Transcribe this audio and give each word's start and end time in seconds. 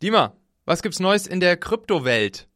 Dima, 0.00 0.36
was 0.64 0.82
gibt's 0.82 1.00
Neues 1.00 1.26
in 1.26 1.40
der 1.40 1.56
Kryptowelt? 1.56 2.48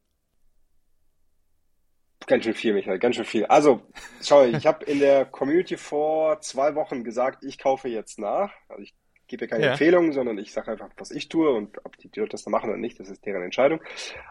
Ganz 2.28 2.44
schön 2.44 2.54
viel, 2.54 2.72
Michael, 2.72 3.00
ganz 3.00 3.16
schön 3.16 3.24
viel. 3.24 3.46
Also, 3.46 3.82
schau, 4.22 4.44
ich 4.44 4.64
habe 4.64 4.84
in 4.84 5.00
der 5.00 5.24
Community 5.24 5.76
vor 5.76 6.40
zwei 6.40 6.76
Wochen 6.76 7.02
gesagt, 7.02 7.42
ich 7.42 7.58
kaufe 7.58 7.88
jetzt 7.88 8.20
nach. 8.20 8.52
Also 8.68 8.84
ich 8.84 8.94
gebe 9.26 9.48
keine 9.48 9.64
ja. 9.64 9.70
Empfehlungen, 9.72 10.12
sondern 10.12 10.38
ich 10.38 10.52
sage 10.52 10.70
einfach, 10.70 10.90
was 10.98 11.10
ich 11.10 11.28
tue 11.28 11.50
und 11.50 11.84
ob 11.84 11.96
die 11.96 12.10
Leute 12.14 12.30
das 12.30 12.46
machen 12.46 12.70
oder 12.70 12.78
nicht, 12.78 13.00
das 13.00 13.08
ist 13.08 13.26
deren 13.26 13.42
Entscheidung. 13.42 13.82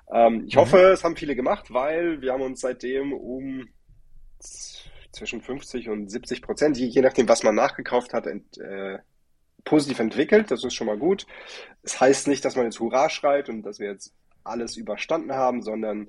Ähm, 0.10 0.46
ich 0.48 0.56
mhm. 0.56 0.60
hoffe, 0.62 0.78
es 0.92 1.04
haben 1.04 1.18
viele 1.18 1.36
gemacht, 1.36 1.74
weil 1.74 2.22
wir 2.22 2.32
haben 2.32 2.44
uns 2.44 2.62
seitdem 2.62 3.12
um 3.12 3.68
zwischen 5.12 5.42
50 5.42 5.90
und 5.90 6.10
70 6.10 6.42
Prozent, 6.42 6.78
je, 6.78 6.86
je 6.86 7.02
nachdem, 7.02 7.28
was 7.28 7.44
man 7.44 7.56
nachgekauft 7.56 8.14
hat, 8.14 8.26
ent, 8.26 8.58
äh, 8.58 9.00
positiv 9.64 10.00
entwickelt. 10.00 10.52
Das 10.52 10.64
ist 10.64 10.74
schon 10.74 10.88
mal 10.88 10.98
gut. 10.98 11.26
Es 11.84 11.94
das 11.94 12.02
heißt 12.02 12.28
nicht, 12.28 12.44
dass 12.46 12.56
man 12.56 12.66
jetzt 12.66 12.80
Hurra 12.80 13.10
schreit 13.10 13.50
und 13.50 13.64
dass 13.64 13.80
wir 13.80 13.90
jetzt 13.90 14.14
alles 14.44 14.78
überstanden 14.78 15.34
haben, 15.34 15.62
sondern 15.62 16.08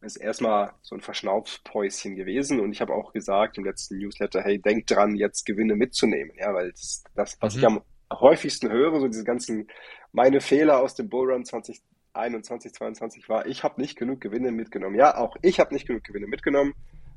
es 0.00 0.16
ist 0.16 0.22
erstmal 0.22 0.72
so 0.82 0.96
ein 0.96 1.00
Verschnaufpäuschen 1.00 2.16
gewesen. 2.16 2.60
Und 2.60 2.72
ich 2.72 2.80
habe 2.80 2.94
auch 2.94 3.12
gesagt 3.12 3.58
im 3.58 3.64
letzten 3.64 3.98
Newsletter, 3.98 4.42
hey, 4.42 4.58
denkt 4.60 4.90
dran, 4.90 5.14
jetzt 5.14 5.46
Gewinne 5.46 5.76
mitzunehmen. 5.76 6.32
Ja, 6.36 6.52
weil 6.54 6.72
das, 6.72 7.04
das 7.14 7.36
was 7.40 7.54
mhm. 7.54 7.60
ich 7.60 7.66
am 7.66 7.82
häufigsten 8.12 8.70
höre, 8.70 9.00
so 9.00 9.08
diese 9.08 9.24
ganzen, 9.24 9.68
meine 10.12 10.40
Fehler 10.40 10.80
aus 10.80 10.94
dem 10.94 11.08
Bullrun 11.08 11.44
2021, 11.44 12.72
2022 12.74 13.28
war, 13.28 13.46
ich 13.46 13.62
habe 13.62 13.80
nicht 13.80 13.96
genug 13.96 14.20
Gewinne 14.20 14.50
mitgenommen. 14.50 14.96
Ja, 14.96 15.16
auch 15.16 15.36
ich 15.40 15.60
habe 15.60 15.72
nicht 15.72 15.86
genug 15.86 16.04
Gewinne 16.04 16.26
mitgenommen. 16.26 16.74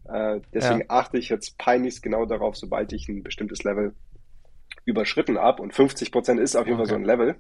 Äh, 0.08 0.40
deswegen 0.54 0.82
ja. 0.82 0.86
achte 0.90 1.18
ich 1.18 1.30
jetzt 1.30 1.58
peinlichst 1.58 2.04
genau 2.04 2.26
darauf, 2.26 2.56
sobald 2.56 2.94
ich 2.94 3.10
ein 3.10 3.24
bestimmtes 3.24 3.64
Level 3.64 3.96
überschritten 4.86 5.38
habe 5.38 5.62
und 5.62 5.74
50 5.74 6.12
Prozent 6.12 6.40
ist 6.40 6.56
auf 6.56 6.66
jeden 6.66 6.80
okay. 6.80 6.88
Fall 6.88 6.96
so 6.96 6.96
ein 6.96 7.06
Level, 7.06 7.36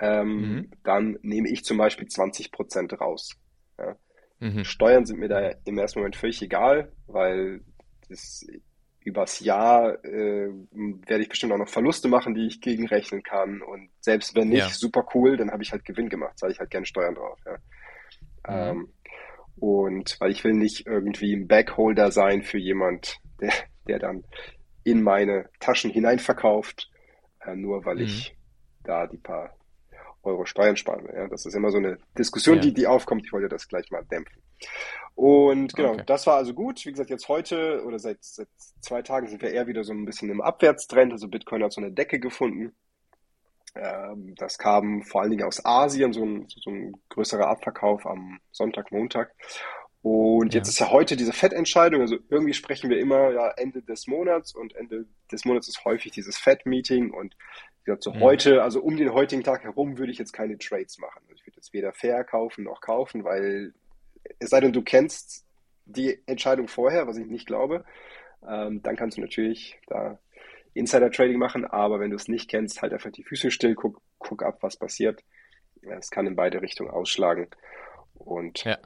ähm, 0.00 0.28
mhm. 0.28 0.70
dann 0.84 1.18
nehme 1.22 1.48
ich 1.48 1.64
zum 1.64 1.78
Beispiel 1.78 2.06
20 2.06 2.52
Prozent 2.52 3.00
raus. 3.00 3.36
Ja. 3.78 3.96
Mhm. 4.40 4.64
Steuern 4.64 5.04
sind 5.04 5.18
mir 5.18 5.28
da 5.28 5.50
im 5.64 5.78
ersten 5.78 5.98
Moment 5.98 6.16
völlig 6.16 6.40
egal, 6.42 6.92
weil 7.06 7.60
das 8.08 8.46
übers 9.04 9.40
Jahr 9.40 10.04
äh, 10.04 10.50
werde 11.06 11.22
ich 11.22 11.28
bestimmt 11.28 11.52
auch 11.52 11.58
noch 11.58 11.68
Verluste 11.68 12.08
machen, 12.08 12.34
die 12.34 12.46
ich 12.46 12.60
gegenrechnen 12.60 13.22
kann. 13.22 13.62
Und 13.62 13.90
selbst 14.00 14.36
wenn 14.36 14.48
nicht, 14.48 14.58
ja. 14.58 14.68
super 14.68 15.06
cool, 15.14 15.36
dann 15.36 15.50
habe 15.50 15.62
ich 15.62 15.72
halt 15.72 15.84
Gewinn 15.84 16.08
gemacht, 16.08 16.38
sage 16.38 16.52
ich 16.52 16.60
halt 16.60 16.70
gerne 16.70 16.86
Steuern 16.86 17.14
drauf. 17.14 17.38
Ja. 17.46 17.56
Mhm. 18.46 18.80
Ähm, 18.80 18.92
und 19.56 20.16
weil 20.20 20.30
ich 20.30 20.44
will 20.44 20.52
nicht 20.52 20.86
irgendwie 20.86 21.34
ein 21.34 21.48
Backholder 21.48 22.12
sein 22.12 22.42
für 22.42 22.58
jemand, 22.58 23.16
der, 23.40 23.52
der 23.88 23.98
dann 23.98 24.24
in 24.90 25.02
meine 25.02 25.48
Taschen 25.60 25.90
hineinverkauft, 25.90 26.90
äh, 27.44 27.54
nur 27.54 27.84
weil 27.84 27.96
mhm. 27.96 28.02
ich 28.02 28.36
da 28.84 29.06
die 29.06 29.18
paar 29.18 29.56
Euro 30.22 30.44
Steuern 30.44 30.76
sparen 30.76 31.06
will. 31.06 31.14
Ja. 31.14 31.28
Das 31.28 31.46
ist 31.46 31.54
immer 31.54 31.70
so 31.70 31.78
eine 31.78 31.98
Diskussion, 32.16 32.56
ja. 32.56 32.62
die, 32.62 32.74
die 32.74 32.86
aufkommt. 32.86 33.24
Ich 33.24 33.32
wollte 33.32 33.48
das 33.48 33.68
gleich 33.68 33.90
mal 33.90 34.04
dämpfen. 34.04 34.42
Und 35.14 35.74
genau, 35.74 35.94
okay. 35.94 36.04
das 36.06 36.26
war 36.26 36.36
also 36.36 36.54
gut. 36.54 36.84
Wie 36.84 36.90
gesagt, 36.90 37.10
jetzt 37.10 37.28
heute 37.28 37.82
oder 37.84 37.98
seit, 37.98 38.18
seit 38.20 38.48
zwei 38.80 39.02
Tagen 39.02 39.28
sind 39.28 39.42
wir 39.42 39.50
eher 39.50 39.66
wieder 39.66 39.84
so 39.84 39.92
ein 39.92 40.04
bisschen 40.04 40.30
im 40.30 40.40
Abwärtstrend. 40.40 41.12
Also 41.12 41.28
Bitcoin 41.28 41.62
hat 41.62 41.72
so 41.72 41.80
eine 41.80 41.92
Decke 41.92 42.20
gefunden. 42.20 42.72
Ähm, 43.74 44.34
das 44.36 44.58
kam 44.58 45.02
vor 45.02 45.22
allen 45.22 45.30
Dingen 45.30 45.44
aus 45.44 45.64
Asien, 45.64 46.12
so 46.12 46.24
ein, 46.24 46.46
so 46.48 46.70
ein 46.70 46.92
größerer 47.10 47.48
Abverkauf 47.48 48.06
am 48.06 48.38
Sonntag, 48.50 48.90
Montag. 48.92 49.32
Und 50.02 50.54
jetzt 50.54 50.68
ja. 50.68 50.70
ist 50.70 50.78
ja 50.78 50.90
heute 50.90 51.16
diese 51.16 51.32
Fettentscheidung. 51.32 52.00
Also 52.00 52.18
irgendwie 52.28 52.54
sprechen 52.54 52.88
wir 52.88 53.00
immer 53.00 53.30
ja 53.32 53.50
Ende 53.56 53.82
des 53.82 54.06
Monats 54.06 54.54
und 54.54 54.74
Ende 54.76 55.06
des 55.30 55.44
Monats 55.44 55.68
ist 55.68 55.84
häufig 55.84 56.12
dieses 56.12 56.38
Fett-Meeting 56.38 57.10
und 57.10 57.36
gesagt, 57.84 58.04
so 58.04 58.12
mhm. 58.12 58.20
heute, 58.20 58.62
also 58.62 58.80
um 58.80 58.96
den 58.96 59.12
heutigen 59.12 59.42
Tag 59.42 59.64
herum 59.64 59.98
würde 59.98 60.12
ich 60.12 60.18
jetzt 60.18 60.32
keine 60.32 60.56
Trades 60.58 60.98
machen. 60.98 61.22
Also 61.22 61.34
ich 61.34 61.46
würde 61.46 61.56
jetzt 61.56 61.72
weder 61.72 61.92
verkaufen 61.92 62.64
noch 62.64 62.80
kaufen, 62.80 63.24
weil 63.24 63.74
es 64.38 64.50
sei 64.50 64.60
denn, 64.60 64.72
du 64.72 64.82
kennst 64.82 65.44
die 65.86 66.22
Entscheidung 66.26 66.68
vorher, 66.68 67.06
was 67.06 67.16
ich 67.16 67.26
nicht 67.26 67.46
glaube, 67.46 67.84
ähm, 68.46 68.82
dann 68.82 68.96
kannst 68.96 69.16
du 69.16 69.22
natürlich 69.22 69.80
da 69.86 70.18
Insider-Trading 70.74 71.38
machen, 71.38 71.64
aber 71.64 71.98
wenn 71.98 72.10
du 72.10 72.16
es 72.16 72.28
nicht 72.28 72.48
kennst, 72.48 72.82
halt 72.82 72.92
einfach 72.92 73.10
die 73.10 73.24
Füße 73.24 73.50
still, 73.50 73.74
guck, 73.74 74.00
guck 74.18 74.42
ab, 74.42 74.58
was 74.60 74.76
passiert. 74.76 75.24
Es 75.82 76.10
kann 76.10 76.26
in 76.26 76.36
beide 76.36 76.60
Richtungen 76.60 76.90
ausschlagen. 76.90 77.48
Und 78.14 78.64
ja. 78.64 78.78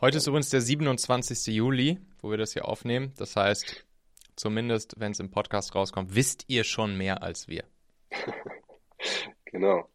Heute 0.00 0.18
ist 0.18 0.26
übrigens 0.26 0.50
der 0.50 0.60
27. 0.60 1.54
Juli, 1.54 1.98
wo 2.20 2.30
wir 2.30 2.36
das 2.36 2.52
hier 2.52 2.66
aufnehmen. 2.66 3.12
Das 3.16 3.36
heißt, 3.36 3.86
zumindest 4.34 4.98
wenn 4.98 5.12
es 5.12 5.20
im 5.20 5.30
Podcast 5.30 5.74
rauskommt, 5.74 6.14
wisst 6.14 6.44
ihr 6.48 6.64
schon 6.64 6.96
mehr 6.96 7.22
als 7.22 7.46
wir. 7.46 7.64
genau. 9.44 9.88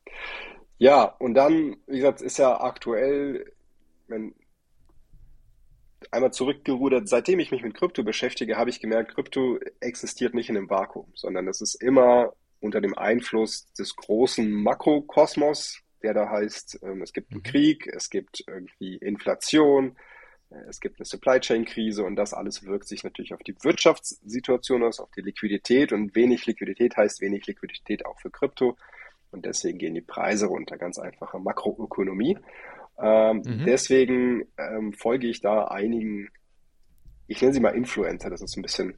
Ja, 0.77 1.03
und 1.03 1.33
dann, 1.33 1.75
wie 1.85 1.97
gesagt, 1.97 2.21
ist 2.21 2.39
ja 2.39 2.61
aktuell, 2.61 3.51
wenn 4.07 4.33
einmal 6.11 6.31
zurückgerudert, 6.31 7.09
seitdem 7.09 7.39
ich 7.39 7.51
mich 7.51 7.61
mit 7.61 7.75
Krypto 7.75 8.03
beschäftige, 8.03 8.55
habe 8.55 8.69
ich 8.69 8.79
gemerkt, 8.79 9.13
Krypto 9.13 9.59
existiert 9.81 10.33
nicht 10.33 10.49
in 10.49 10.55
einem 10.55 10.69
Vakuum, 10.69 11.11
sondern 11.13 11.49
es 11.49 11.59
ist 11.59 11.75
immer 11.75 12.33
unter 12.61 12.79
dem 12.79 12.97
Einfluss 12.97 13.71
des 13.73 13.97
großen 13.97 14.49
Makrokosmos, 14.49 15.81
der 16.03 16.13
da 16.13 16.29
heißt, 16.29 16.79
ähm, 16.83 17.01
es 17.01 17.13
gibt 17.13 17.31
einen 17.31 17.39
mhm. 17.39 17.43
Krieg, 17.43 17.87
es 17.87 18.09
gibt 18.09 18.43
irgendwie 18.47 18.97
Inflation, 18.97 19.97
äh, 20.49 20.55
es 20.67 20.79
gibt 20.79 20.99
eine 20.99 21.05
Supply 21.05 21.39
Chain 21.39 21.65
Krise 21.65 22.03
und 22.03 22.15
das 22.15 22.33
alles 22.33 22.65
wirkt 22.65 22.87
sich 22.87 23.03
natürlich 23.03 23.33
auf 23.33 23.43
die 23.43 23.55
Wirtschaftssituation 23.61 24.83
aus, 24.83 24.99
auf 24.99 25.11
die 25.11 25.21
Liquidität 25.21 25.91
und 25.91 26.15
wenig 26.15 26.45
Liquidität 26.45 26.97
heißt 26.97 27.21
wenig 27.21 27.47
Liquidität 27.47 28.05
auch 28.05 28.19
für 28.19 28.31
Krypto 28.31 28.77
und 29.31 29.45
deswegen 29.45 29.77
gehen 29.77 29.93
die 29.93 30.01
Preise 30.01 30.47
runter, 30.47 30.77
ganz 30.77 30.97
einfache 30.97 31.39
Makroökonomie. 31.39 32.37
Ähm, 33.01 33.43
mhm. 33.45 33.65
Deswegen 33.65 34.47
ähm, 34.57 34.93
folge 34.93 35.27
ich 35.27 35.41
da 35.41 35.65
einigen, 35.65 36.29
ich 37.27 37.41
nenne 37.41 37.53
sie 37.53 37.59
mal 37.59 37.75
Influencer, 37.75 38.29
das 38.29 38.41
ist 38.41 38.57
ein 38.57 38.63
bisschen 38.63 38.95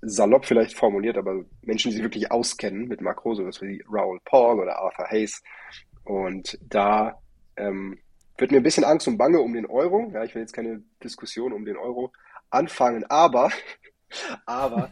salopp 0.00 0.46
vielleicht 0.46 0.76
formuliert, 0.76 1.16
aber 1.16 1.44
Menschen, 1.62 1.90
die 1.90 1.96
sich 1.96 2.04
wirklich 2.04 2.30
auskennen 2.30 2.86
mit 2.86 3.00
Makro, 3.00 3.34
so 3.34 3.44
wie 3.44 3.82
Raoul 3.88 4.20
Paul 4.24 4.60
oder 4.60 4.78
Arthur 4.78 5.06
Hayes. 5.08 5.42
Und 6.08 6.58
da 6.62 7.20
ähm, 7.58 7.98
wird 8.38 8.50
mir 8.50 8.56
ein 8.56 8.62
bisschen 8.62 8.84
Angst 8.84 9.06
und 9.08 9.18
Bange 9.18 9.40
um 9.40 9.52
den 9.52 9.66
Euro. 9.66 10.10
Ja, 10.10 10.24
ich 10.24 10.34
will 10.34 10.40
jetzt 10.40 10.54
keine 10.54 10.82
Diskussion 11.04 11.52
um 11.52 11.66
den 11.66 11.76
Euro 11.76 12.12
anfangen, 12.48 13.04
aber, 13.10 13.50
aber 14.46 14.90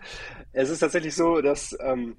es 0.53 0.69
ist 0.69 0.81
tatsächlich 0.81 1.15
so, 1.15 1.41
dass 1.41 1.75
ähm, 1.81 2.17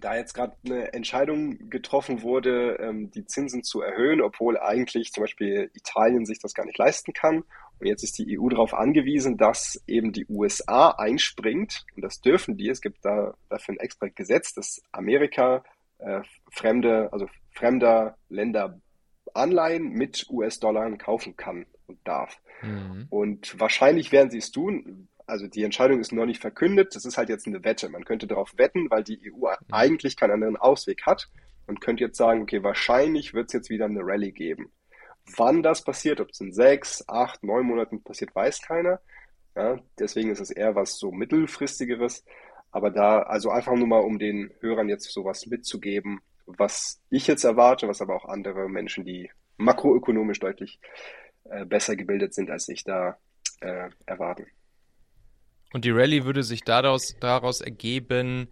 da 0.00 0.14
jetzt 0.14 0.32
gerade 0.32 0.54
eine 0.64 0.92
Entscheidung 0.92 1.70
getroffen 1.70 2.22
wurde, 2.22 2.76
ähm, 2.76 3.10
die 3.10 3.26
Zinsen 3.26 3.64
zu 3.64 3.80
erhöhen, 3.80 4.20
obwohl 4.20 4.58
eigentlich 4.58 5.10
zum 5.12 5.24
Beispiel 5.24 5.72
Italien 5.74 6.24
sich 6.24 6.38
das 6.38 6.54
gar 6.54 6.66
nicht 6.66 6.78
leisten 6.78 7.14
kann. 7.14 7.42
Und 7.80 7.86
jetzt 7.88 8.04
ist 8.04 8.16
die 8.18 8.38
EU 8.38 8.48
darauf 8.48 8.74
angewiesen, 8.74 9.38
dass 9.38 9.82
eben 9.88 10.12
die 10.12 10.26
USA 10.28 10.90
einspringt. 10.90 11.84
Und 11.96 12.02
das 12.02 12.20
dürfen 12.20 12.56
die. 12.56 12.68
Es 12.68 12.80
gibt 12.80 13.04
da 13.04 13.34
dafür 13.48 13.74
ein 13.74 13.80
extra 13.80 14.06
Gesetz, 14.06 14.54
dass 14.54 14.80
Amerika 14.92 15.64
äh, 15.98 16.20
fremde, 16.50 17.12
also 17.12 17.28
fremder 17.52 18.16
Länder 18.28 18.78
Anleihen 19.32 19.90
mit 19.90 20.26
US-Dollar 20.30 20.90
kaufen 20.96 21.36
kann 21.36 21.66
und 21.86 21.98
darf. 22.04 22.40
Mhm. 22.62 23.06
Und 23.10 23.58
wahrscheinlich 23.58 24.12
werden 24.12 24.30
sie 24.30 24.38
es 24.38 24.50
tun, 24.50 25.08
also 25.26 25.46
die 25.46 25.62
Entscheidung 25.62 26.00
ist 26.00 26.12
noch 26.12 26.26
nicht 26.26 26.40
verkündet, 26.40 26.94
das 26.94 27.04
ist 27.04 27.16
halt 27.16 27.28
jetzt 27.28 27.46
eine 27.46 27.64
Wette. 27.64 27.88
Man 27.88 28.04
könnte 28.04 28.26
darauf 28.26 28.56
wetten, 28.56 28.90
weil 28.90 29.02
die 29.02 29.32
EU 29.32 29.48
mhm. 29.48 29.56
eigentlich 29.72 30.16
keinen 30.16 30.32
anderen 30.32 30.56
Ausweg 30.56 31.06
hat 31.06 31.28
und 31.66 31.80
könnte 31.80 32.04
jetzt 32.04 32.18
sagen, 32.18 32.42
okay, 32.42 32.62
wahrscheinlich 32.62 33.34
wird 33.34 33.46
es 33.46 33.54
jetzt 33.54 33.70
wieder 33.70 33.86
eine 33.86 34.00
Rallye 34.02 34.32
geben. 34.32 34.70
Wann 35.36 35.62
das 35.62 35.82
passiert, 35.82 36.20
ob 36.20 36.30
es 36.30 36.40
in 36.40 36.52
sechs, 36.52 37.02
acht, 37.08 37.42
neun 37.42 37.66
Monaten 37.66 38.02
passiert, 38.02 38.34
weiß 38.34 38.60
keiner. 38.60 39.00
Ja, 39.56 39.78
deswegen 39.98 40.30
ist 40.30 40.40
es 40.40 40.50
eher 40.50 40.74
was 40.74 40.98
so 40.98 41.10
mittelfristigeres. 41.12 42.24
Aber 42.74 42.90
da, 42.90 43.20
also 43.20 43.50
einfach 43.50 43.76
nur 43.76 43.86
mal, 43.86 44.00
um 44.00 44.18
den 44.18 44.50
Hörern 44.58 44.88
jetzt 44.88 45.08
sowas 45.12 45.46
mitzugeben, 45.46 46.20
was 46.44 47.00
ich 47.08 47.28
jetzt 47.28 47.44
erwarte, 47.44 47.86
was 47.86 48.02
aber 48.02 48.16
auch 48.16 48.24
andere 48.24 48.68
Menschen, 48.68 49.04
die 49.04 49.30
makroökonomisch 49.58 50.40
deutlich 50.40 50.80
äh, 51.44 51.64
besser 51.64 51.94
gebildet 51.94 52.34
sind 52.34 52.50
als 52.50 52.68
ich, 52.68 52.82
da 52.82 53.16
äh, 53.60 53.90
erwarten. 54.06 54.46
Und 55.72 55.84
die 55.84 55.92
Rallye 55.92 56.24
würde 56.24 56.42
sich 56.42 56.64
daraus, 56.64 57.14
daraus 57.20 57.60
ergeben, 57.60 58.48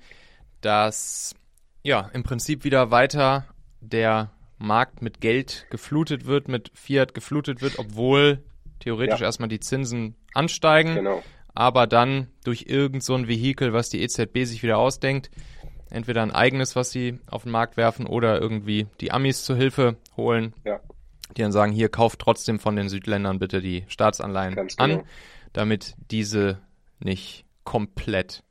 dass 0.61 1.35
ja 1.83 2.09
im 2.13 2.23
Prinzip 2.23 2.63
wieder 2.63 2.93
weiter 2.93 3.53
der 3.81 4.31
Markt 4.57 5.03
mit 5.03 5.21
Geld 5.21 5.67
geflutet 5.71 6.27
wird, 6.27 6.47
mit 6.47 6.71
Fiat 6.75 7.13
geflutet 7.13 7.61
wird, 7.61 7.81
obwohl 7.81 8.45
theoretisch 8.79 9.19
ja. 9.19 9.27
erstmal 9.27 9.49
die 9.49 9.59
Zinsen 9.59 10.15
ansteigen, 10.33 10.95
genau. 10.95 11.25
Aber 11.55 11.87
dann 11.87 12.29
durch 12.45 12.67
irgend 12.69 13.03
so 13.03 13.15
ein 13.15 13.29
Vehikel, 13.29 13.73
was 13.73 13.91
die 13.91 14.03
EZB 14.03 14.45
sich 14.45 14.63
wieder 14.63 14.79
ausdenkt, 14.79 15.31
entweder 15.91 16.23
ein 16.23 16.31
eigenes, 16.31 16.75
was 16.77 16.91
sie 16.91 17.19
auf 17.27 17.43
den 17.43 17.53
Markt 17.53 17.77
werfen, 17.77 18.07
oder 18.07 18.41
irgendwie 18.41 18.87
die 19.01 19.13
Amis 19.13 19.45
zur 19.45 19.57
Hilfe 19.57 19.97
holen, 20.17 20.55
ja. 20.65 20.81
die 21.37 21.43
dann 21.43 21.53
sagen, 21.53 21.73
hier 21.73 21.89
kauft 21.89 22.21
trotzdem 22.21 22.59
von 22.59 22.77
den 22.77 22.89
Südländern 22.89 23.39
bitte 23.39 23.61
die 23.61 23.85
Staatsanleihen 23.89 24.55
genau. 24.55 24.69
an, 24.79 25.03
damit 25.53 25.95
diese 26.11 26.59
nicht 26.99 27.45
komplett 27.65 28.43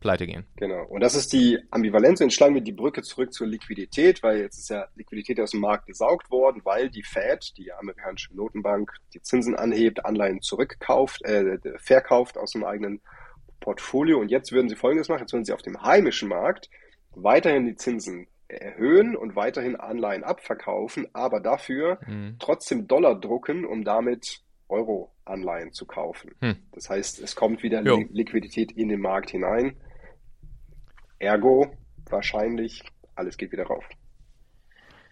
pleite 0.00 0.26
gehen. 0.26 0.44
Genau. 0.56 0.84
Und 0.84 1.00
das 1.00 1.14
ist 1.14 1.32
die 1.32 1.58
Ambivalenz. 1.70 2.20
Und 2.20 2.32
schlagen 2.32 2.54
wir 2.54 2.62
die 2.62 2.72
Brücke 2.72 3.02
zurück 3.02 3.32
zur 3.32 3.46
Liquidität, 3.46 4.22
weil 4.22 4.38
jetzt 4.38 4.58
ist 4.58 4.70
ja 4.70 4.86
Liquidität 4.94 5.40
aus 5.40 5.52
dem 5.52 5.60
Markt 5.60 5.86
gesaugt 5.86 6.30
worden, 6.30 6.62
weil 6.64 6.90
die 6.90 7.02
Fed, 7.02 7.56
die 7.56 7.72
amerikanische 7.72 8.34
Notenbank, 8.34 8.92
die 9.14 9.22
Zinsen 9.22 9.54
anhebt, 9.54 10.04
Anleihen 10.04 10.40
zurückkauft, 10.40 11.22
äh, 11.24 11.58
verkauft 11.78 12.38
aus 12.38 12.52
dem 12.52 12.64
eigenen 12.64 13.00
Portfolio. 13.60 14.18
Und 14.18 14.30
jetzt 14.30 14.52
würden 14.52 14.68
sie 14.68 14.76
Folgendes 14.76 15.08
machen. 15.08 15.20
Jetzt 15.20 15.32
würden 15.32 15.44
sie 15.44 15.52
auf 15.52 15.62
dem 15.62 15.82
heimischen 15.82 16.28
Markt 16.28 16.70
weiterhin 17.12 17.66
die 17.66 17.76
Zinsen 17.76 18.28
erhöhen 18.48 19.14
und 19.16 19.36
weiterhin 19.36 19.76
Anleihen 19.76 20.24
abverkaufen, 20.24 21.06
aber 21.12 21.40
dafür 21.40 21.98
mhm. 22.06 22.36
trotzdem 22.38 22.88
Dollar 22.88 23.14
drucken, 23.18 23.66
um 23.66 23.84
damit 23.84 24.42
Euro-Anleihen 24.68 25.72
zu 25.72 25.86
kaufen. 25.86 26.34
Hm. 26.40 26.56
Das 26.72 26.90
heißt, 26.90 27.20
es 27.20 27.34
kommt 27.34 27.62
wieder 27.62 27.82
jo. 27.82 28.04
Liquidität 28.10 28.72
in 28.72 28.88
den 28.88 29.00
Markt 29.00 29.30
hinein. 29.30 29.76
Ergo, 31.18 31.72
wahrscheinlich, 32.08 32.82
alles 33.14 33.36
geht 33.36 33.52
wieder 33.52 33.64
rauf. 33.64 33.84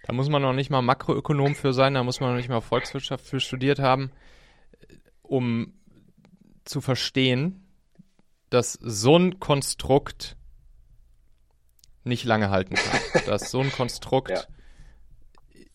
Da 0.04 0.12
muss 0.12 0.28
man 0.28 0.42
noch 0.42 0.52
nicht 0.52 0.70
mal 0.70 0.82
Makroökonom 0.82 1.54
für 1.54 1.72
sein, 1.72 1.94
da 1.94 2.04
muss 2.04 2.20
man 2.20 2.30
noch 2.30 2.36
nicht 2.36 2.48
mal 2.48 2.60
Volkswirtschaft 2.60 3.26
für 3.26 3.40
studiert 3.40 3.80
haben, 3.80 4.12
um 5.22 5.74
zu 6.64 6.80
verstehen, 6.80 7.66
dass 8.50 8.74
so 8.74 9.16
ein 9.16 9.40
Konstrukt 9.40 10.36
nicht 12.04 12.24
lange 12.24 12.50
halten 12.50 12.76
kann. 12.76 13.00
dass 13.26 13.50
so 13.50 13.60
ein 13.60 13.72
Konstrukt 13.72 14.30
ja. 14.30 14.44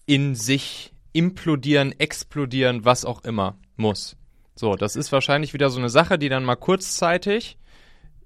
in 0.05 0.35
sich 0.35 0.93
implodieren, 1.13 1.91
explodieren, 1.99 2.85
was 2.85 3.03
auch 3.03 3.23
immer 3.25 3.57
muss. 3.75 4.15
So, 4.55 4.75
das 4.75 4.95
ist 4.95 5.11
wahrscheinlich 5.11 5.53
wieder 5.53 5.69
so 5.69 5.79
eine 5.79 5.89
Sache, 5.89 6.17
die 6.17 6.29
dann 6.29 6.45
mal 6.45 6.55
kurzzeitig 6.55 7.57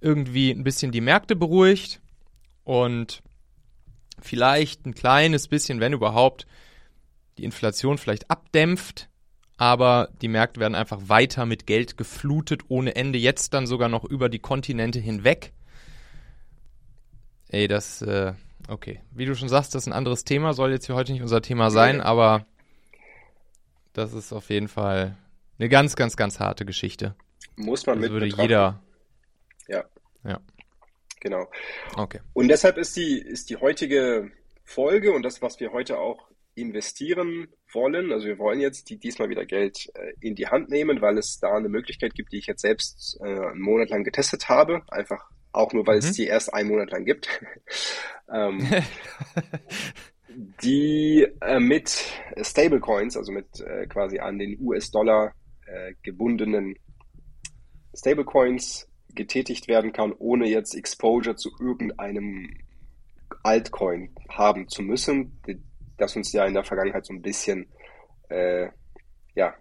irgendwie 0.06 0.52
ein 0.52 0.64
bisschen 0.64 0.92
die 0.92 1.02
Märkte 1.02 1.36
beruhigt 1.36 2.00
und 2.64 3.24
vielleicht 4.20 4.86
ein 4.86 4.94
kleines 4.94 5.48
bisschen, 5.48 5.80
wenn 5.80 5.94
überhaupt, 5.94 6.46
die 7.38 7.44
Inflation 7.44 7.98
vielleicht 7.98 8.30
abdämpft, 8.30 9.10
aber 9.58 10.10
die 10.22 10.28
Märkte 10.28 10.60
werden 10.60 10.76
einfach 10.76 11.02
weiter 11.08 11.46
mit 11.46 11.66
Geld 11.66 11.98
geflutet 11.98 12.62
ohne 12.68 12.96
Ende, 12.96 13.18
jetzt 13.18 13.54
dann 13.54 13.66
sogar 13.66 13.90
noch 13.90 14.04
über 14.04 14.30
die 14.30 14.40
Kontinente 14.40 15.00
hinweg. 15.00 15.54
Ey, 17.50 17.68
das, 17.68 18.02
äh, 18.04 18.34
okay. 18.68 19.02
Wie 19.12 19.26
du 19.26 19.36
schon 19.36 19.50
sagst, 19.50 19.74
das 19.74 19.84
ist 19.84 19.88
ein 19.88 19.94
anderes 19.94 20.24
Thema, 20.24 20.54
soll 20.54 20.72
jetzt 20.72 20.86
hier 20.86 20.96
heute 20.96 21.14
nicht 21.14 21.24
unser 21.24 21.42
Thema 21.42 21.72
sein, 21.72 22.00
aber 22.00 22.46
das 23.94 24.14
ist 24.14 24.34
auf 24.34 24.50
jeden 24.50 24.68
Fall 24.68 25.18
eine 25.58 25.68
ganz, 25.68 25.96
ganz, 25.96 26.16
ganz 26.16 26.40
harte 26.40 26.64
Geschichte. 26.66 27.16
Muss 27.56 27.86
man 27.88 27.96
das 27.96 28.04
mit 28.04 28.12
würde 28.12 28.26
betrachten. 28.28 28.42
jeder. 28.44 28.82
Ja. 30.26 30.40
Genau. 31.22 31.50
Okay. 31.96 32.20
Und 32.34 32.50
deshalb 32.50 32.78
ist 32.78 32.96
die, 32.96 33.20
ist 33.20 33.50
die 33.50 33.58
heutige 33.58 34.32
Folge 34.64 35.12
und 35.12 35.24
das, 35.24 35.42
was 35.42 35.60
wir 35.60 35.72
heute 35.72 35.98
auch 36.00 36.30
investieren 36.56 37.48
wollen, 37.74 38.12
also 38.12 38.28
wir 38.28 38.40
wollen 38.40 38.62
jetzt 38.62 38.90
die, 38.90 38.98
diesmal 38.98 39.30
wieder 39.30 39.46
Geld 39.46 39.92
äh, 39.96 40.14
in 40.22 40.36
die 40.36 40.48
Hand 40.48 40.70
nehmen, 40.70 41.02
weil 41.02 41.18
es 41.18 41.40
da 41.40 41.54
eine 41.56 41.70
Möglichkeit 41.70 42.16
gibt, 42.16 42.32
die 42.32 42.38
ich 42.38 42.48
jetzt 42.48 42.62
selbst 42.62 43.20
äh, 43.22 43.26
einen 43.26 43.60
Monat 43.60 43.90
lang 43.90 44.04
getestet 44.04 44.48
habe, 44.50 44.82
einfach 44.88 45.30
auch 45.52 45.74
nur, 45.74 45.86
weil 45.86 45.96
mhm. 45.96 46.06
es 46.06 46.12
die 46.14 46.28
erst 46.28 46.54
einen 46.54 46.70
Monat 46.70 46.92
lang 46.92 47.06
gibt. 47.06 47.28
ähm, 48.34 48.68
die 50.62 51.28
äh, 51.42 51.60
mit 51.60 52.06
Stablecoins, 52.42 53.18
also 53.18 53.32
mit 53.32 53.60
äh, 53.62 53.88
quasi 53.88 54.20
an 54.20 54.38
den 54.38 54.58
US-Dollar 54.60 55.34
äh, 55.66 55.94
gebundenen 56.04 56.76
Stablecoins 57.94 58.88
getätigt 59.16 59.68
werden 59.68 59.94
kann, 59.94 60.14
ohne 60.14 60.48
jetzt 60.48 60.76
Exposure 60.76 61.36
zu 61.36 61.52
irgendeinem 61.60 62.58
Altcoin 63.44 64.16
haben 64.30 64.68
zu 64.68 64.82
müssen, 64.82 65.42
das 65.98 66.16
uns 66.16 66.32
ja 66.32 66.46
in 66.46 66.54
der 66.54 66.64
Vergangenheit 66.64 67.06
so 67.06 67.14
ein 67.14 67.22
bisschen 67.22 67.68
äh, 68.30 68.68
ja, 69.34 69.54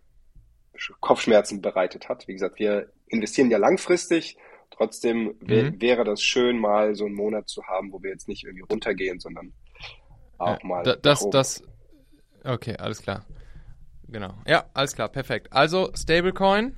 Kopfschmerzen 1.00 1.60
bereitet 1.60 2.08
hat. 2.08 2.26
Wie 2.26 2.32
gesagt, 2.32 2.58
wir 2.58 2.90
investieren 3.06 3.50
ja 3.50 3.58
langfristig, 3.58 4.36
trotzdem 4.70 5.36
mhm. 5.40 5.80
wäre 5.80 6.04
das 6.04 6.22
schön, 6.22 6.58
mal 6.58 6.94
so 6.94 7.06
einen 7.06 7.14
Monat 7.14 7.48
zu 7.48 7.62
haben, 7.64 7.92
wo 7.92 8.02
wir 8.02 8.10
jetzt 8.10 8.28
nicht 8.28 8.44
irgendwie 8.44 8.64
runtergehen, 8.68 9.20
sondern 9.20 9.52
auch 10.38 10.60
ja, 10.60 10.66
mal. 10.66 10.82
Da, 10.82 10.96
das, 10.96 11.28
das, 11.30 11.62
okay, 12.42 12.76
alles 12.76 13.02
klar. 13.02 13.24
Genau. 14.08 14.34
Ja, 14.46 14.66
alles 14.74 14.94
klar, 14.94 15.08
perfekt. 15.08 15.52
Also 15.52 15.90
Stablecoin. 15.94 16.76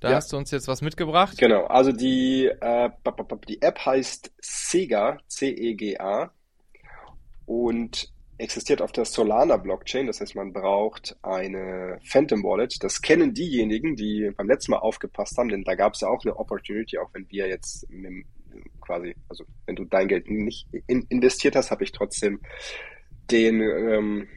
Da 0.00 0.10
ja. 0.10 0.16
hast 0.16 0.32
du 0.32 0.38
uns 0.38 0.50
jetzt 0.50 0.66
was 0.66 0.80
mitgebracht. 0.80 1.36
Genau, 1.38 1.66
also 1.66 1.92
die, 1.92 2.46
äh, 2.46 2.90
die 3.46 3.60
App 3.60 3.84
heißt 3.84 4.32
Sega, 4.40 5.18
C-E-G-A 5.28 6.32
und 7.44 8.10
existiert 8.38 8.80
auf 8.80 8.92
der 8.92 9.04
Solana 9.04 9.58
Blockchain. 9.58 10.06
Das 10.06 10.20
heißt, 10.20 10.34
man 10.34 10.52
braucht 10.52 11.16
eine 11.22 11.98
Phantom 12.02 12.42
Wallet. 12.42 12.82
Das 12.82 13.02
kennen 13.02 13.34
diejenigen, 13.34 13.94
die 13.96 14.30
beim 14.34 14.48
letzten 14.48 14.72
Mal 14.72 14.78
aufgepasst 14.78 15.36
haben, 15.36 15.50
denn 15.50 15.64
da 15.64 15.74
gab 15.74 15.92
es 15.92 16.00
ja 16.00 16.08
auch 16.08 16.24
eine 16.24 16.36
Opportunity, 16.36 16.96
auch 16.96 17.10
wenn 17.12 17.26
wir 17.28 17.48
jetzt 17.48 17.86
quasi, 18.80 19.14
also 19.28 19.44
wenn 19.66 19.76
du 19.76 19.84
dein 19.84 20.08
Geld 20.08 20.30
nicht 20.30 20.66
in, 20.86 21.02
investiert 21.10 21.54
hast, 21.54 21.70
habe 21.70 21.84
ich 21.84 21.92
trotzdem 21.92 22.40
den 23.30 23.60
ähm, 23.60 24.28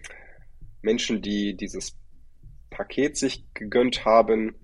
Menschen, 0.82 1.22
die 1.22 1.56
dieses 1.56 1.98
Paket 2.70 3.18
sich 3.18 3.46
gegönnt 3.54 4.04
haben, 4.04 4.56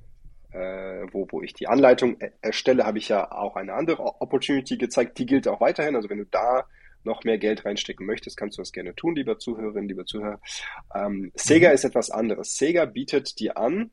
wo, 1.11 1.27
wo 1.29 1.41
ich 1.41 1.53
die 1.53 1.67
Anleitung 1.67 2.17
erstelle, 2.41 2.85
habe 2.85 2.97
ich 2.97 3.09
ja 3.09 3.31
auch 3.31 3.55
eine 3.55 3.73
andere 3.73 4.03
Opportunity 4.21 4.77
gezeigt. 4.77 5.17
Die 5.17 5.25
gilt 5.25 5.47
auch 5.47 5.61
weiterhin. 5.61 5.95
Also 5.95 6.09
wenn 6.09 6.19
du 6.19 6.25
da 6.25 6.65
noch 7.03 7.23
mehr 7.23 7.37
Geld 7.37 7.65
reinstecken 7.65 8.05
möchtest, 8.05 8.37
kannst 8.37 8.57
du 8.57 8.61
das 8.61 8.71
gerne 8.71 8.95
tun, 8.95 9.15
lieber 9.15 9.39
Zuhörerin, 9.39 9.87
lieber 9.87 10.05
Zuhörer. 10.05 10.39
Ähm, 10.93 11.31
Sega 11.35 11.69
mhm. 11.69 11.75
ist 11.75 11.83
etwas 11.85 12.11
anderes. 12.11 12.57
Sega 12.57 12.85
bietet 12.85 13.39
dir 13.39 13.57
an, 13.57 13.91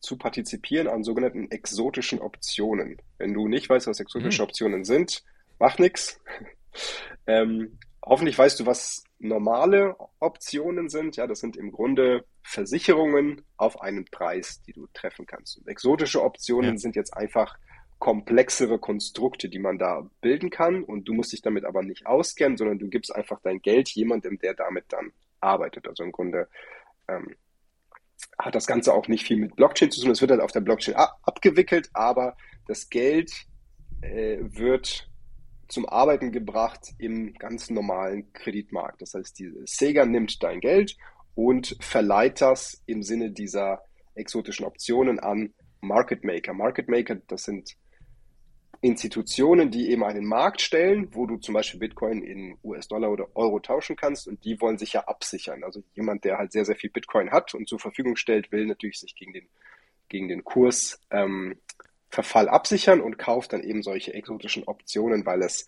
zu 0.00 0.18
partizipieren 0.18 0.88
an 0.88 1.04
sogenannten 1.04 1.50
exotischen 1.50 2.20
Optionen. 2.20 3.00
Wenn 3.18 3.34
du 3.34 3.48
nicht 3.48 3.68
weißt, 3.68 3.86
was 3.86 4.00
exotische 4.00 4.42
mhm. 4.42 4.48
Optionen 4.48 4.84
sind, 4.84 5.22
mach 5.58 5.78
nix. 5.78 6.20
ähm, 7.26 7.78
hoffentlich 8.02 8.38
weißt 8.38 8.60
du, 8.60 8.66
was 8.66 9.04
normale 9.18 9.96
Optionen 10.18 10.88
sind. 10.88 11.16
Ja, 11.16 11.26
das 11.26 11.40
sind 11.40 11.56
im 11.56 11.70
Grunde 11.72 12.24
Versicherungen 12.42 13.42
auf 13.56 13.80
einen 13.80 14.04
Preis, 14.06 14.62
die 14.62 14.72
du 14.72 14.88
treffen 14.92 15.26
kannst. 15.26 15.58
Und 15.58 15.68
exotische 15.68 16.22
Optionen 16.22 16.72
ja. 16.72 16.78
sind 16.78 16.96
jetzt 16.96 17.16
einfach 17.16 17.56
komplexere 17.98 18.80
Konstrukte, 18.80 19.48
die 19.48 19.60
man 19.60 19.78
da 19.78 20.10
bilden 20.20 20.50
kann. 20.50 20.82
Und 20.82 21.04
du 21.04 21.14
musst 21.14 21.32
dich 21.32 21.42
damit 21.42 21.64
aber 21.64 21.82
nicht 21.82 22.06
auskennen, 22.06 22.56
sondern 22.56 22.80
du 22.80 22.88
gibst 22.88 23.14
einfach 23.14 23.40
dein 23.42 23.62
Geld 23.62 23.88
jemandem, 23.90 24.38
der 24.38 24.54
damit 24.54 24.86
dann 24.88 25.12
arbeitet. 25.40 25.86
Also 25.86 26.02
im 26.02 26.10
Grunde 26.10 26.48
ähm, 27.06 27.36
hat 28.38 28.56
das 28.56 28.66
Ganze 28.66 28.92
auch 28.92 29.06
nicht 29.06 29.24
viel 29.24 29.36
mit 29.36 29.54
Blockchain 29.54 29.92
zu 29.92 30.00
tun. 30.00 30.10
Es 30.10 30.20
wird 30.20 30.32
halt 30.32 30.40
auf 30.40 30.50
der 30.50 30.60
Blockchain 30.60 30.96
abgewickelt, 30.96 31.90
aber 31.92 32.36
das 32.66 32.90
Geld 32.90 33.30
äh, 34.00 34.38
wird 34.40 35.08
zum 35.72 35.88
Arbeiten 35.88 36.32
gebracht 36.32 36.92
im 36.98 37.32
ganz 37.32 37.70
normalen 37.70 38.30
Kreditmarkt. 38.34 39.00
Das 39.00 39.14
heißt, 39.14 39.38
die 39.38 39.50
Sega 39.64 40.04
nimmt 40.04 40.42
dein 40.42 40.60
Geld 40.60 40.98
und 41.34 41.78
verleiht 41.80 42.42
das 42.42 42.82
im 42.84 43.02
Sinne 43.02 43.30
dieser 43.30 43.82
exotischen 44.14 44.66
Optionen 44.66 45.18
an 45.18 45.54
Market 45.80 46.24
Maker. 46.24 46.52
Market 46.52 46.90
Maker, 46.90 47.14
das 47.26 47.44
sind 47.44 47.74
Institutionen, 48.82 49.70
die 49.70 49.90
eben 49.90 50.04
einen 50.04 50.26
Markt 50.26 50.60
stellen, 50.60 51.08
wo 51.12 51.24
du 51.24 51.38
zum 51.38 51.54
Beispiel 51.54 51.80
Bitcoin 51.80 52.22
in 52.22 52.58
US-Dollar 52.62 53.10
oder 53.10 53.28
Euro 53.34 53.58
tauschen 53.58 53.96
kannst 53.96 54.28
und 54.28 54.44
die 54.44 54.60
wollen 54.60 54.76
sich 54.76 54.92
ja 54.92 55.04
absichern. 55.04 55.64
Also 55.64 55.82
jemand, 55.94 56.24
der 56.24 56.36
halt 56.36 56.52
sehr, 56.52 56.66
sehr 56.66 56.76
viel 56.76 56.90
Bitcoin 56.90 57.30
hat 57.30 57.54
und 57.54 57.66
zur 57.66 57.78
Verfügung 57.78 58.16
stellt, 58.16 58.52
will 58.52 58.66
natürlich 58.66 59.00
sich 59.00 59.14
gegen 59.14 59.32
den, 59.32 59.48
gegen 60.10 60.28
den 60.28 60.44
Kursverfall 60.44 61.24
ähm, 61.24 61.56
absichern 62.48 63.00
und 63.00 63.18
kauft 63.18 63.52
dann 63.52 63.62
eben 63.62 63.82
solche 63.82 64.14
exotischen 64.14 64.64
Optionen, 64.64 65.24
weil 65.26 65.42
es 65.42 65.66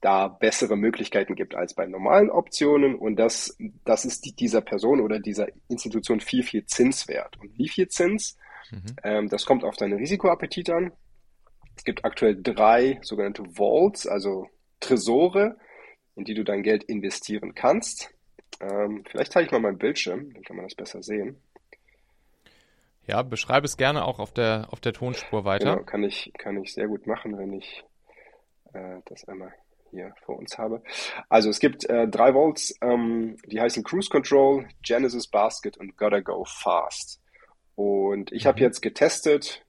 da 0.00 0.28
bessere 0.28 0.76
Möglichkeiten 0.76 1.34
gibt 1.34 1.54
als 1.54 1.74
bei 1.74 1.86
normalen 1.86 2.30
Optionen 2.30 2.94
und 2.94 3.16
das, 3.16 3.56
das 3.86 4.04
ist 4.04 4.26
die, 4.26 4.36
dieser 4.36 4.60
Person 4.60 5.00
oder 5.00 5.18
dieser 5.18 5.46
Institution 5.68 6.20
viel, 6.20 6.42
viel 6.42 6.66
Zins 6.66 7.08
wert. 7.08 7.38
Und 7.40 7.56
wie 7.56 7.68
viel 7.68 7.88
Zins? 7.88 8.36
Mhm. 8.70 8.96
Ähm, 9.02 9.28
das 9.30 9.46
kommt 9.46 9.64
auf 9.64 9.76
deinen 9.76 9.94
Risikoappetit 9.94 10.68
an. 10.68 10.92
Es 11.74 11.84
gibt 11.84 12.04
aktuell 12.04 12.40
drei 12.40 12.98
sogenannte 13.02 13.44
Vaults, 13.56 14.06
also 14.06 14.46
Tresore, 14.80 15.56
in 16.16 16.24
die 16.24 16.34
du 16.34 16.44
dein 16.44 16.62
Geld 16.62 16.84
investieren 16.84 17.54
kannst. 17.54 18.10
Ähm, 18.60 19.04
vielleicht 19.10 19.32
zeige 19.32 19.46
ich 19.46 19.52
mal 19.52 19.60
meinen 19.60 19.78
Bildschirm, 19.78 20.32
dann 20.34 20.42
kann 20.42 20.56
man 20.56 20.66
das 20.66 20.74
besser 20.74 21.02
sehen. 21.02 21.40
Ja, 23.06 23.22
beschreibe 23.22 23.66
es 23.66 23.76
gerne 23.76 24.04
auch 24.04 24.18
auf 24.18 24.32
der, 24.32 24.68
auf 24.70 24.80
der 24.80 24.92
Tonspur 24.92 25.44
weiter. 25.44 25.74
Genau, 25.74 25.84
kann 25.84 26.02
ich, 26.02 26.32
kann 26.38 26.62
ich 26.62 26.72
sehr 26.72 26.88
gut 26.88 27.06
machen, 27.06 27.36
wenn 27.36 27.52
ich 27.52 27.84
äh, 28.72 29.00
das 29.04 29.26
einmal 29.28 29.52
hier 29.90 30.12
vor 30.24 30.36
uns 30.38 30.58
habe. 30.58 30.82
Also 31.28 31.48
es 31.48 31.60
gibt 31.60 31.88
äh, 31.88 32.08
drei 32.08 32.34
Vaults, 32.34 32.74
ähm, 32.80 33.36
die 33.46 33.60
heißen 33.60 33.84
Cruise 33.84 34.10
Control, 34.10 34.66
Genesis 34.82 35.28
Basket 35.28 35.76
und 35.76 35.96
Gotta 35.96 36.20
Go 36.20 36.44
Fast. 36.44 37.20
Und 37.76 38.32
ich 38.32 38.44
mhm. 38.44 38.48
habe 38.48 38.60
jetzt 38.60 38.80
getestet, 38.80 39.64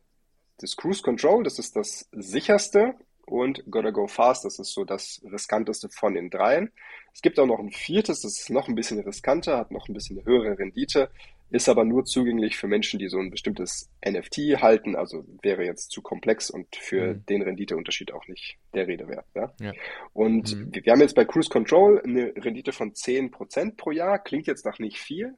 das 0.59 0.75
Cruise 0.75 1.01
Control, 1.01 1.43
das 1.43 1.59
ist 1.59 1.75
das 1.75 2.07
sicherste 2.11 2.95
und 3.25 3.63
Gotta 3.69 3.91
Go 3.91 4.07
Fast. 4.07 4.45
Das 4.45 4.59
ist 4.59 4.73
so 4.73 4.83
das 4.83 5.21
riskanteste 5.29 5.89
von 5.89 6.13
den 6.13 6.29
dreien. 6.29 6.71
Es 7.13 7.21
gibt 7.21 7.39
auch 7.39 7.45
noch 7.45 7.59
ein 7.59 7.71
viertes, 7.71 8.21
das 8.21 8.39
ist 8.39 8.49
noch 8.49 8.67
ein 8.67 8.75
bisschen 8.75 8.99
riskanter, 8.99 9.57
hat 9.57 9.71
noch 9.71 9.87
ein 9.87 9.93
bisschen 9.93 10.17
eine 10.17 10.25
höhere 10.25 10.57
Rendite, 10.57 11.09
ist 11.49 11.69
aber 11.69 11.85
nur 11.85 12.05
zugänglich 12.05 12.57
für 12.57 12.67
Menschen, 12.67 12.99
die 12.99 13.07
so 13.07 13.19
ein 13.19 13.29
bestimmtes 13.29 13.89
NFT 14.05 14.61
halten, 14.61 14.95
also 14.95 15.23
wäre 15.41 15.63
jetzt 15.63 15.91
zu 15.91 16.01
komplex 16.01 16.49
und 16.49 16.75
für 16.75 17.13
mhm. 17.13 17.25
den 17.27 17.41
Renditeunterschied 17.43 18.13
auch 18.13 18.27
nicht 18.27 18.57
der 18.73 18.87
Rede 18.87 19.07
wert. 19.07 19.25
Ja? 19.35 19.53
ja. 19.59 19.73
Und 20.13 20.55
mhm. 20.55 20.71
wir 20.73 20.91
haben 20.91 21.01
jetzt 21.01 21.15
bei 21.15 21.25
Cruise 21.25 21.49
Control 21.49 22.01
eine 22.01 22.33
Rendite 22.35 22.71
von 22.71 22.93
10% 22.93 23.77
pro 23.77 23.91
Jahr, 23.91 24.19
klingt 24.19 24.47
jetzt 24.47 24.65
nach 24.65 24.79
nicht 24.79 24.97
viel, 24.97 25.35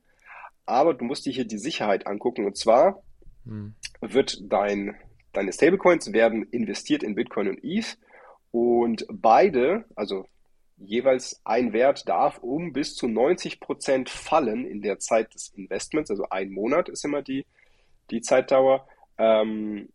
aber 0.66 0.94
du 0.94 1.04
musst 1.04 1.26
dir 1.26 1.34
hier 1.34 1.46
die 1.46 1.58
Sicherheit 1.58 2.08
angucken 2.08 2.46
und 2.46 2.58
zwar 2.58 3.04
mhm. 3.44 3.76
wird 4.02 4.40
dein, 4.52 4.96
deine 5.34 5.52
Stablecoins 5.52 6.14
werden 6.14 6.44
investiert 6.52 7.04
in 7.04 7.16
Bitcoin 7.16 7.50
und 7.50 7.64
ETH 7.64 7.98
und 8.52 9.06
beide, 9.12 9.86
also 9.96 10.26
jeweils 10.78 11.42
ein 11.44 11.74
Wert 11.74 12.08
darf 12.08 12.38
um 12.40 12.74
bis 12.74 12.96
zu 12.96 13.08
90 13.08 13.60
Prozent 13.60 14.10
fallen 14.10 14.66
in 14.66 14.82
der 14.82 15.00
Zeit 15.00 15.34
des 15.34 15.50
Investments, 15.50 16.12
also 16.12 16.26
ein 16.30 16.52
Monat 16.52 16.90
ist 16.90 17.04
immer 17.04 17.22
die, 17.22 17.46
die 18.12 18.22
Zeitdauer. 18.22 18.88
Ähm, 19.18 19.90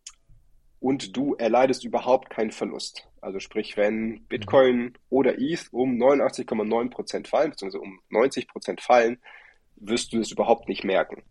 und 0.80 1.16
du 1.16 1.34
erleidest 1.34 1.84
überhaupt 1.84 2.28
keinen 2.28 2.50
Verlust. 2.50 3.08
Also 3.20 3.38
sprich, 3.38 3.76
wenn 3.76 4.24
Bitcoin 4.24 4.98
oder 5.10 5.38
ETH 5.38 5.68
um 5.70 5.92
89,9 5.96 6.90
Prozent 6.90 7.28
fallen, 7.28 7.50
beziehungsweise 7.50 7.80
um 7.80 8.00
90 8.10 8.48
Prozent 8.48 8.80
fallen, 8.80 9.18
wirst 9.76 10.12
du 10.12 10.18
es 10.18 10.32
überhaupt 10.32 10.68
nicht 10.68 10.82
merken. 10.82 11.22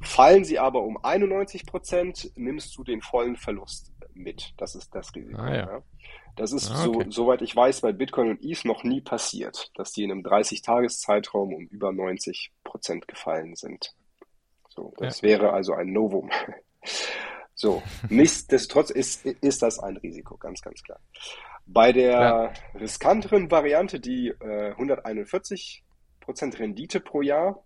Fallen 0.00 0.44
sie 0.44 0.58
aber 0.58 0.82
um 0.82 0.98
91 1.02 1.66
Prozent, 1.66 2.32
nimmst 2.34 2.76
du 2.76 2.82
den 2.82 3.00
vollen 3.00 3.36
Verlust 3.36 3.93
mit. 4.14 4.54
Das 4.56 4.74
ist 4.74 4.94
das 4.94 5.14
Risiko. 5.14 5.40
Ah, 5.40 5.54
ja. 5.54 5.66
Ja. 5.66 5.82
Das 6.36 6.52
ist, 6.52 6.70
ah, 6.70 6.86
okay. 6.86 7.04
so, 7.04 7.10
soweit 7.10 7.42
ich 7.42 7.54
weiß, 7.54 7.80
bei 7.80 7.92
Bitcoin 7.92 8.30
und 8.30 8.44
ETH 8.44 8.64
noch 8.64 8.82
nie 8.82 9.00
passiert, 9.00 9.70
dass 9.76 9.92
die 9.92 10.02
in 10.02 10.10
einem 10.10 10.22
30-Tages-Zeitraum 10.22 11.54
um 11.54 11.66
über 11.68 11.92
90 11.92 12.52
Prozent 12.64 13.06
gefallen 13.06 13.54
sind. 13.54 13.94
So, 14.68 14.92
das 14.98 15.20
ja. 15.20 15.28
wäre 15.28 15.52
also 15.52 15.74
ein 15.74 15.92
Novum. 15.92 16.30
So, 17.56 17.82
nichtsdestotrotz 18.08 18.90
ist, 18.90 19.24
ist 19.24 19.62
das 19.62 19.78
ein 19.78 19.96
Risiko, 19.96 20.36
ganz, 20.36 20.60
ganz 20.60 20.82
klar. 20.82 20.98
Bei 21.66 21.92
der 21.92 22.52
riskanteren 22.74 23.50
Variante, 23.50 24.00
die 24.00 24.28
äh, 24.28 24.72
141 24.72 25.84
Prozent 26.20 26.58
Rendite 26.58 27.00
pro 27.00 27.22
Jahr 27.22 27.64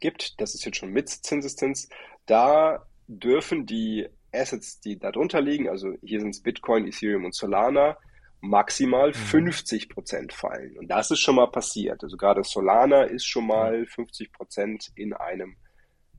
gibt, 0.00 0.40
das 0.40 0.54
ist 0.54 0.64
jetzt 0.64 0.78
schon 0.78 0.90
mit 0.90 1.08
Zinseszins, 1.08 1.88
da 2.26 2.84
dürfen 3.06 3.66
die 3.66 4.08
Assets, 4.34 4.80
die 4.80 4.98
darunter 4.98 5.40
liegen, 5.40 5.68
also 5.68 5.94
hier 6.02 6.20
sind 6.20 6.30
es 6.30 6.42
Bitcoin, 6.42 6.86
Ethereum 6.86 7.24
und 7.24 7.34
Solana, 7.34 7.96
maximal 8.40 9.08
mhm. 9.08 9.14
50 9.14 9.88
Prozent 9.88 10.32
fallen. 10.32 10.76
Und 10.78 10.88
das 10.88 11.10
ist 11.10 11.20
schon 11.20 11.36
mal 11.36 11.46
passiert. 11.46 12.02
Also 12.02 12.16
gerade 12.16 12.44
Solana 12.44 13.04
ist 13.04 13.26
schon 13.26 13.46
mal 13.46 13.86
50 13.86 14.32
Prozent 14.32 14.92
in 14.94 15.14
einem 15.14 15.56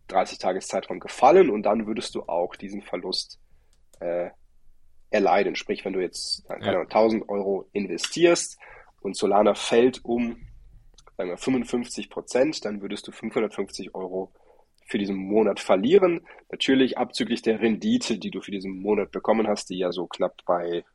30-Tages-Zeitraum 0.10 1.00
gefallen 1.00 1.50
und 1.50 1.64
dann 1.64 1.88
würdest 1.88 2.16
du 2.16 2.24
auch 2.24 2.56
diesen 2.56 2.82
Verlust 2.82 3.40
äh, 4.00 4.30
erleiden. 5.10 5.56
Sprich, 5.56 5.86
wenn 5.86 5.94
du 5.94 6.02
jetzt 6.02 6.44
ja. 6.50 6.82
1000 6.82 7.28
Euro 7.30 7.68
investierst 7.74 8.58
und 9.02 9.16
Solana 9.16 9.56
fällt 9.56 10.04
um 10.04 10.38
sagen 11.18 11.30
wir 11.30 11.38
55 11.38 12.10
Prozent, 12.10 12.66
dann 12.66 12.82
würdest 12.82 13.08
du 13.08 13.12
550 13.12 13.96
Euro 13.96 14.34
für 14.86 14.98
diesen 14.98 15.16
Monat 15.16 15.60
verlieren. 15.60 16.22
Natürlich 16.52 16.98
abzüglich 16.98 17.42
der 17.42 17.60
Rendite, 17.60 18.18
die 18.18 18.32
du 18.32 18.42
für 18.42 18.52
diesen 18.52 18.80
Monat 18.82 19.12
bekommen 19.12 19.48
hast, 19.48 19.70
die 19.70 19.78
ja 19.78 19.92
so 19.92 20.06
knapp 20.08 20.38
bei, 20.46 20.86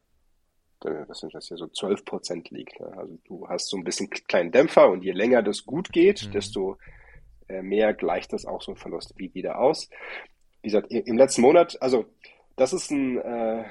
äh, 0.85 1.09
was 1.09 1.19
sind 1.19 1.35
das 1.35 1.49
hier, 1.49 1.57
so 1.57 1.67
12 1.67 2.05
Prozent 2.05 2.51
liegt. 2.51 2.79
Ne? 2.81 2.87
Also 2.97 3.19
du 3.25 3.49
hast 3.49 3.69
so 3.69 3.77
ein 3.77 3.85
bisschen 3.85 4.09
kleinen 4.09 4.53
Dämpfer 4.53 4.89
und 4.91 5.03
je 5.03 5.13
länger 5.13 5.43
das 5.43 5.67
gut 5.67 5.93
geht, 5.93 6.27
mhm. 6.27 6.33
desto 6.33 6.79
äh, 7.49 7.63
mehr 7.63 7.93
gleicht 7.93 8.33
das 8.33 8.47
auch 8.47 8.63
so 8.63 8.73
ein 8.73 8.77
Verlust 8.77 9.13
wie 9.17 9.35
wieder 9.35 9.59
aus. 9.59 9.91
Wie 10.63 10.69
gesagt, 10.69 10.91
im 10.91 11.19
letzten 11.19 11.43
Monat, 11.43 11.81
also 11.83 12.07
das 12.57 12.73
ist 12.73 12.91
ein, 12.91 13.19
äh, 13.19 13.65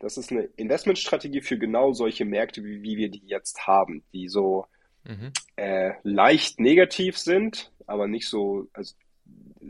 das 0.00 0.18
ist 0.18 0.30
eine 0.30 0.42
Investmentstrategie 0.56 1.40
für 1.40 1.58
genau 1.58 1.92
solche 1.92 2.24
Märkte, 2.24 2.62
wie, 2.62 2.82
wie 2.82 2.96
wir 2.96 3.08
die 3.08 3.22
jetzt 3.26 3.66
haben, 3.66 4.04
die 4.12 4.28
so 4.28 4.66
mhm. 5.04 5.32
äh, 5.56 5.92
leicht 6.02 6.60
negativ 6.60 7.18
sind, 7.18 7.72
aber 7.86 8.06
nicht 8.06 8.28
so, 8.28 8.68
also 8.72 8.94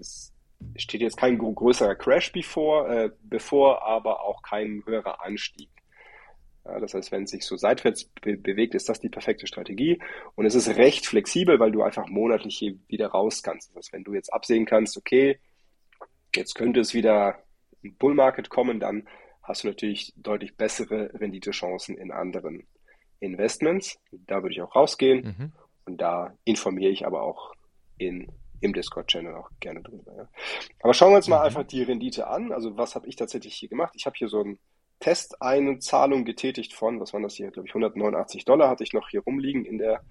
es 0.01 0.33
steht 0.77 1.01
jetzt 1.01 1.17
kein 1.17 1.39
größerer 1.39 1.95
Crash 1.95 2.33
bevor, 2.33 2.89
äh, 2.89 3.11
bevor 3.23 3.83
aber 3.83 4.23
auch 4.23 4.43
kein 4.43 4.83
höherer 4.87 5.25
Anstieg. 5.25 5.71
Ja, 6.65 6.81
das 6.81 6.95
heißt, 6.95 7.13
wenn 7.13 7.25
es 7.25 7.31
sich 7.31 7.45
so 7.45 7.57
seitwärts 7.57 8.07
be 8.23 8.37
bewegt, 8.39 8.75
ist 8.75 8.89
das 8.89 8.99
die 8.99 9.11
perfekte 9.11 9.47
Strategie. 9.47 10.01
Und 10.35 10.47
es 10.47 10.55
ist 10.55 10.77
recht 10.77 11.07
flexibel, 11.07 11.61
weil 11.61 11.73
du 11.73 11.83
einfach 11.83 12.09
monatlich 12.09 12.57
hier 12.57 12.79
wieder 12.89 13.09
raus 13.09 13.43
kannst. 13.43 13.71
Das 13.71 13.77
heißt, 13.77 13.93
wenn 13.93 14.05
du 14.05 14.15
jetzt 14.15 14.33
absehen 14.33 14.65
kannst, 14.65 14.97
okay, 14.97 15.39
jetzt 16.35 16.55
könnte 16.55 16.81
es 16.81 16.95
wieder 16.95 17.39
ein 17.83 17.95
Bull 17.97 18.15
Market 18.15 18.49
kommen, 18.49 18.81
dann 18.81 19.07
hast 19.43 19.65
du 19.65 19.69
natürlich 19.69 20.15
deutlich 20.17 20.57
bessere 20.57 21.13
Renditechancen 21.13 21.99
in 21.99 22.11
anderen 22.11 22.67
Investments. 23.21 23.99
Da 24.11 24.43
würde 24.43 24.55
ich 24.55 24.63
auch 24.63 24.75
rausgehen 24.75 25.37
mhm. 25.39 25.53
und 25.85 26.01
da 26.01 26.35
informiere 26.45 26.91
ich 26.91 27.07
aber 27.07 27.23
auch 27.23 27.53
in 27.99 28.33
im 28.65 28.73
Discord-Channel 28.73 29.35
auch 29.35 29.51
gerne 29.61 29.83
drüber. 29.83 30.13
Ja. 30.17 30.29
Aber 30.81 30.95
schauen 30.95 31.13
wir 31.13 31.17
uns 31.17 31.29
mal 31.29 31.39
mhm. 31.39 31.45
einfach 31.45 31.65
die 31.65 31.83
Rendite 31.83 32.27
an. 32.27 32.53
Also 32.53 32.77
was 32.77 32.95
habe 32.95 33.07
ich 33.07 33.17
tatsächlich 33.17 33.55
hier 33.55 33.69
gemacht? 33.69 33.95
Ich 33.97 34.07
habe 34.07 34.17
hier 34.17 34.29
so 34.29 34.41
eine 34.41 34.59
Testeinzahlung 35.01 36.25
getätigt 36.25 36.73
von, 36.73 37.01
was 37.01 37.13
waren 37.13 37.23
das 37.23 37.35
hier, 37.35 37.51
glaube 37.51 37.69
ich, 37.69 37.75
189 37.75 38.45
Dollar 38.45 38.71
hatte 38.71 38.85
ich 38.85 38.93
noch 38.93 39.09
hier 39.09 39.21
rumliegen 39.21 39.65
in 39.65 39.79
der 39.79 40.03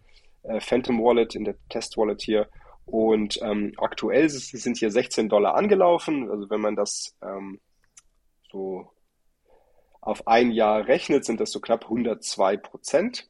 äh, 0.43 0.59
Phantom 0.59 1.01
Wallet, 1.01 1.35
in 1.35 1.45
der 1.45 1.55
Test-Wallet 1.69 2.21
hier. 2.21 2.47
Und 2.85 3.39
ähm, 3.41 3.73
aktuell 3.77 4.29
sind 4.29 4.77
hier 4.77 4.91
16 4.91 5.29
Dollar 5.29 5.55
angelaufen. 5.55 6.29
Also 6.29 6.49
wenn 6.49 6.61
man 6.61 6.75
das 6.75 7.15
ähm, 7.21 7.59
so 8.51 8.91
auf 10.01 10.27
ein 10.27 10.51
Jahr 10.51 10.87
rechnet, 10.87 11.23
sind 11.23 11.39
das 11.39 11.51
so 11.51 11.61
knapp 11.61 11.85
102 11.85 12.57
Prozent. 12.57 13.29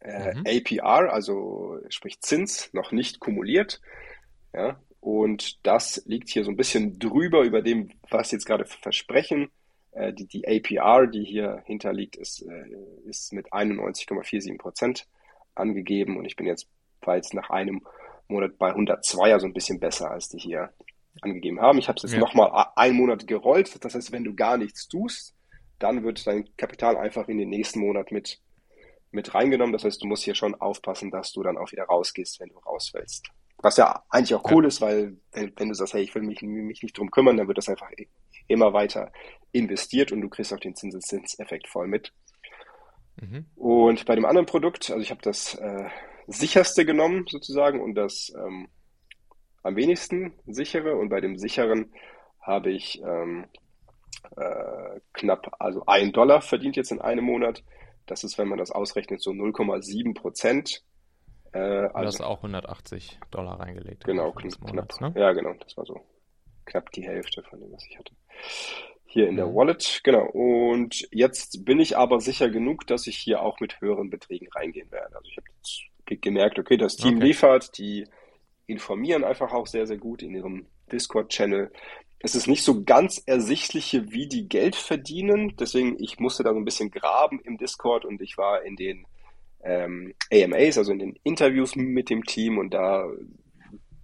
Äh, 0.00 0.34
mhm. 0.34 0.44
APR, 0.46 1.12
also 1.12 1.78
sprich 1.88 2.20
Zins, 2.20 2.70
noch 2.72 2.92
nicht 2.92 3.20
kumuliert. 3.20 3.80
Ja, 4.54 4.80
und 5.00 5.64
das 5.66 6.02
liegt 6.06 6.28
hier 6.28 6.44
so 6.44 6.50
ein 6.50 6.56
bisschen 6.56 6.98
drüber 6.98 7.42
über 7.42 7.62
dem, 7.62 7.90
was 8.10 8.30
jetzt 8.30 8.46
gerade 8.46 8.64
versprechen. 8.64 9.50
Äh, 9.92 10.12
die, 10.12 10.26
die 10.26 10.46
APR, 10.46 11.06
die 11.06 11.24
hier 11.24 11.62
hinterliegt, 11.66 12.16
ist, 12.16 12.42
äh, 12.42 12.64
ist 13.06 13.32
mit 13.32 13.52
91,47 13.52 14.58
Prozent 14.58 15.06
angegeben 15.54 16.16
und 16.16 16.24
ich 16.24 16.36
bin 16.36 16.46
jetzt 16.46 16.68
bereits 17.00 17.32
nach 17.32 17.50
einem 17.50 17.82
Monat 18.28 18.58
bei 18.58 18.68
102, 18.68 19.32
also 19.32 19.46
ein 19.46 19.54
bisschen 19.54 19.80
besser, 19.80 20.10
als 20.10 20.28
die 20.28 20.38
hier 20.38 20.72
angegeben 21.22 21.60
haben. 21.60 21.78
Ich 21.78 21.88
habe 21.88 21.96
es 21.96 22.02
jetzt 22.02 22.12
ja. 22.12 22.20
nochmal 22.20 22.66
einen 22.76 22.96
Monat 22.96 23.26
gerollt. 23.26 23.84
Das 23.84 23.94
heißt, 23.94 24.12
wenn 24.12 24.24
du 24.24 24.34
gar 24.34 24.56
nichts 24.56 24.88
tust, 24.88 25.34
dann 25.78 26.04
wird 26.04 26.26
dein 26.26 26.48
Kapital 26.56 26.96
einfach 26.96 27.28
in 27.28 27.38
den 27.38 27.48
nächsten 27.48 27.80
Monat 27.80 28.12
mit, 28.12 28.40
mit 29.10 29.34
reingenommen. 29.34 29.72
Das 29.72 29.84
heißt, 29.84 30.02
du 30.02 30.06
musst 30.06 30.24
hier 30.24 30.34
schon 30.34 30.54
aufpassen, 30.54 31.10
dass 31.10 31.32
du 31.32 31.42
dann 31.42 31.56
auch 31.56 31.72
wieder 31.72 31.84
rausgehst, 31.84 32.40
wenn 32.40 32.50
du 32.50 32.58
rausfällst. 32.58 33.26
Was 33.60 33.76
ja 33.76 34.04
eigentlich 34.08 34.34
auch 34.34 34.50
cool 34.50 34.64
ja. 34.64 34.68
ist, 34.68 34.80
weil 34.80 35.16
wenn, 35.32 35.52
wenn, 35.56 35.68
du 35.68 35.74
sagst, 35.74 35.94
hey, 35.94 36.02
ich 36.02 36.14
will 36.14 36.22
mich, 36.22 36.42
mich 36.42 36.82
nicht 36.82 36.96
drum 36.96 37.10
kümmern, 37.10 37.36
dann 37.36 37.48
wird 37.48 37.58
das 37.58 37.68
einfach 37.68 37.90
immer 38.46 38.72
weiter 38.72 39.12
investiert 39.52 40.12
und 40.12 40.20
du 40.20 40.28
kriegst 40.28 40.52
auch 40.52 40.60
den 40.60 40.76
Zinseszinseffekt 40.76 41.68
voll 41.68 41.88
mit. 41.88 42.12
Mhm. 43.20 43.46
Und 43.56 44.06
bei 44.06 44.14
dem 44.14 44.24
anderen 44.24 44.46
Produkt, 44.46 44.90
also 44.90 45.02
ich 45.02 45.10
habe 45.10 45.22
das 45.22 45.54
äh, 45.54 45.88
sicherste 46.28 46.84
genommen 46.84 47.26
sozusagen 47.28 47.80
und 47.80 47.94
das 47.94 48.32
ähm, 48.36 48.68
am 49.62 49.76
wenigsten 49.76 50.34
sichere 50.46 50.96
und 50.96 51.08
bei 51.08 51.20
dem 51.20 51.36
sicheren 51.36 51.92
habe 52.40 52.70
ich 52.70 53.02
ähm, 53.02 53.46
äh, 54.36 55.00
knapp, 55.12 55.54
also 55.58 55.84
ein 55.86 56.12
Dollar 56.12 56.40
verdient 56.42 56.76
jetzt 56.76 56.92
in 56.92 57.00
einem 57.00 57.24
Monat. 57.24 57.64
Das 58.06 58.24
ist, 58.24 58.38
wenn 58.38 58.48
man 58.48 58.58
das 58.58 58.70
ausrechnet, 58.70 59.20
so 59.20 59.30
0,7 59.30 60.14
Prozent 60.14 60.84
äh, 61.52 61.58
also, 61.58 61.92
du 61.92 62.06
hast 62.06 62.20
auch 62.22 62.38
180 62.38 63.18
Dollar 63.30 63.60
reingelegt. 63.60 64.04
Genau, 64.04 64.32
knapp, 64.32 64.60
Monats, 64.60 65.00
ne? 65.00 65.12
ja 65.16 65.32
genau, 65.32 65.54
das 65.54 65.76
war 65.76 65.86
so 65.86 66.00
knapp 66.66 66.90
die 66.92 67.02
Hälfte 67.02 67.42
von 67.42 67.60
dem, 67.60 67.72
was 67.72 67.84
ich 67.86 67.98
hatte. 67.98 68.12
Hier 69.06 69.28
in 69.28 69.36
der 69.36 69.46
mhm. 69.46 69.54
Wallet, 69.54 70.00
genau. 70.04 70.26
Und 70.26 71.08
jetzt 71.10 71.64
bin 71.64 71.80
ich 71.80 71.96
aber 71.96 72.20
sicher 72.20 72.50
genug, 72.50 72.86
dass 72.86 73.06
ich 73.06 73.16
hier 73.16 73.42
auch 73.42 73.58
mit 73.58 73.80
höheren 73.80 74.10
Beträgen 74.10 74.48
reingehen 74.52 74.90
werde. 74.90 75.16
Also 75.16 75.28
ich 75.30 75.36
habe 75.38 75.46
jetzt 75.56 76.22
gemerkt, 76.22 76.58
okay, 76.58 76.76
das 76.76 76.96
Team 76.96 77.16
okay. 77.16 77.26
liefert, 77.26 77.78
die 77.78 78.06
informieren 78.66 79.24
einfach 79.24 79.52
auch 79.52 79.66
sehr, 79.66 79.86
sehr 79.86 79.96
gut 79.96 80.22
in 80.22 80.34
ihrem 80.34 80.66
Discord-Channel. 80.92 81.72
Es 82.20 82.34
ist 82.34 82.48
nicht 82.48 82.64
so 82.64 82.84
ganz 82.84 83.22
ersichtlich, 83.24 83.98
wie 84.10 84.28
die 84.28 84.46
Geld 84.48 84.76
verdienen. 84.76 85.56
Deswegen, 85.58 85.96
ich 86.02 86.18
musste 86.18 86.42
da 86.42 86.52
so 86.52 86.58
ein 86.58 86.64
bisschen 86.64 86.90
graben 86.90 87.40
im 87.40 87.56
Discord 87.56 88.04
und 88.04 88.20
ich 88.20 88.36
war 88.36 88.62
in 88.62 88.76
den 88.76 89.06
ähm, 89.62 90.14
AMAs, 90.32 90.78
also 90.78 90.92
in 90.92 90.98
den 90.98 91.18
Interviews 91.22 91.76
mit 91.76 92.10
dem 92.10 92.24
Team. 92.24 92.58
Und 92.58 92.74
da, 92.74 93.08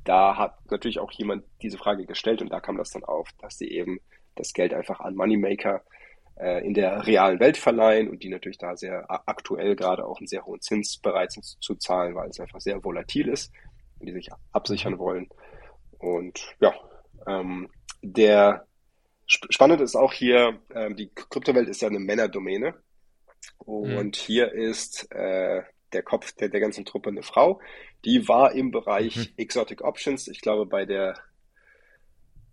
da 0.04 0.36
hat 0.36 0.70
natürlich 0.70 0.98
auch 0.98 1.12
jemand 1.12 1.44
diese 1.62 1.78
Frage 1.78 2.06
gestellt. 2.06 2.42
Und 2.42 2.50
da 2.50 2.60
kam 2.60 2.76
das 2.76 2.90
dann 2.90 3.04
auf, 3.04 3.28
dass 3.40 3.58
sie 3.58 3.68
eben 3.70 4.00
das 4.34 4.52
Geld 4.52 4.74
einfach 4.74 5.00
an 5.00 5.14
Moneymaker 5.14 5.82
äh, 6.36 6.64
in 6.66 6.74
der 6.74 7.06
realen 7.06 7.40
Welt 7.40 7.56
verleihen 7.56 8.08
und 8.08 8.22
die 8.22 8.28
natürlich 8.28 8.58
da 8.58 8.76
sehr 8.76 9.04
aktuell 9.08 9.76
gerade 9.76 10.04
auch 10.04 10.18
einen 10.18 10.26
sehr 10.26 10.44
hohen 10.44 10.60
Zins 10.60 10.98
bereit 10.98 11.32
sind 11.32 11.44
zu 11.44 11.74
zahlen, 11.76 12.14
weil 12.14 12.28
es 12.28 12.40
einfach 12.40 12.60
sehr 12.60 12.82
volatil 12.82 13.28
ist 13.28 13.52
und 13.98 14.06
die 14.06 14.12
sich 14.12 14.30
absichern 14.52 14.98
wollen. 14.98 15.28
Und 15.98 16.56
ja, 16.60 16.74
ähm, 17.26 17.68
der 18.02 18.66
spannend 19.26 19.80
ist 19.80 19.96
auch 19.96 20.12
hier, 20.12 20.58
ähm, 20.74 20.96
die 20.96 21.10
Kryptowelt 21.14 21.68
ist 21.68 21.82
ja 21.82 21.88
eine 21.88 21.98
Männerdomäne 21.98 22.74
und 23.58 24.06
mhm. 24.06 24.12
hier 24.12 24.52
ist 24.52 25.10
äh, 25.12 25.62
der 25.92 26.02
Kopf 26.02 26.32
der, 26.32 26.48
der 26.48 26.60
ganzen 26.60 26.84
Truppe 26.84 27.10
eine 27.10 27.22
Frau. 27.22 27.60
Die 28.04 28.28
war 28.28 28.52
im 28.52 28.70
Bereich 28.70 29.16
mhm. 29.16 29.26
Exotic 29.36 29.82
Options, 29.82 30.28
ich 30.28 30.40
glaube 30.40 30.66
bei 30.66 30.84
der 30.84 31.14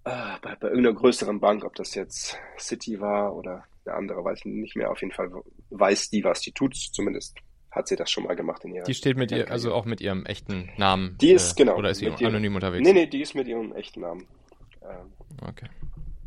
äh, 0.04 0.38
bei, 0.42 0.56
bei 0.56 0.68
irgendeiner 0.68 0.96
größeren 0.96 1.40
Bank, 1.40 1.64
ob 1.64 1.76
das 1.76 1.96
jetzt 1.96 2.38
City 2.58 3.00
war 3.00 3.36
oder 3.36 3.66
eine 3.86 3.96
andere, 3.96 4.24
weiß 4.24 4.40
ich 4.40 4.46
nicht 4.46 4.76
mehr. 4.76 4.92
Auf 4.92 5.02
jeden 5.02 5.14
Fall 5.14 5.30
weiß 5.70 6.10
die, 6.10 6.24
was 6.24 6.42
die 6.42 6.52
tut. 6.52 6.76
Zumindest 6.76 7.38
hat 7.72 7.88
sie 7.88 7.96
das 7.96 8.12
schon 8.12 8.24
mal 8.24 8.36
gemacht 8.36 8.64
in 8.66 8.74
ihrer. 8.74 8.86
Die 8.86 8.94
steht 8.94 9.18
mit 9.18 9.32
ihr, 9.32 9.50
also 9.50 9.74
auch 9.74 9.86
mit 9.86 10.02
ihrem 10.02 10.26
echten 10.26 10.70
Namen. 10.78 11.18
Die 11.22 11.32
ist, 11.32 11.54
äh, 11.54 11.64
genau. 11.64 11.78
Oder 11.78 11.92
ist 11.92 12.00
sie 12.00 12.08
anonym 12.08 12.56
unterwegs? 12.56 12.84
Nee, 12.84 12.94
nee, 12.94 13.08
die 13.08 13.22
ist 13.22 13.34
mit 13.34 13.48
ihrem 13.48 13.74
echten 13.74 14.02
Namen. 14.02 14.28
Ähm, 14.82 15.14
okay. 15.48 15.68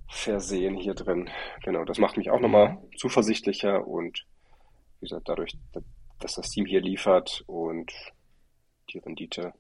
Versehen 0.09 0.77
hier 0.77 0.95
drin. 0.95 1.29
Genau, 1.65 1.85
das 1.85 1.99
macht 1.99 2.17
mich 2.17 2.31
auch 2.31 2.41
nochmal 2.41 2.79
zuversichtlicher 2.97 3.87
und 3.87 4.25
wie 5.05 5.09
gesagt, 5.09 5.29
dadurch, 5.29 5.53
dass 6.19 6.35
das 6.35 6.51
Team 6.51 6.65
hier 6.65 6.81
liefert 6.81 7.45
und 7.47 7.93
die 8.91 8.99
Rendite 8.99 9.53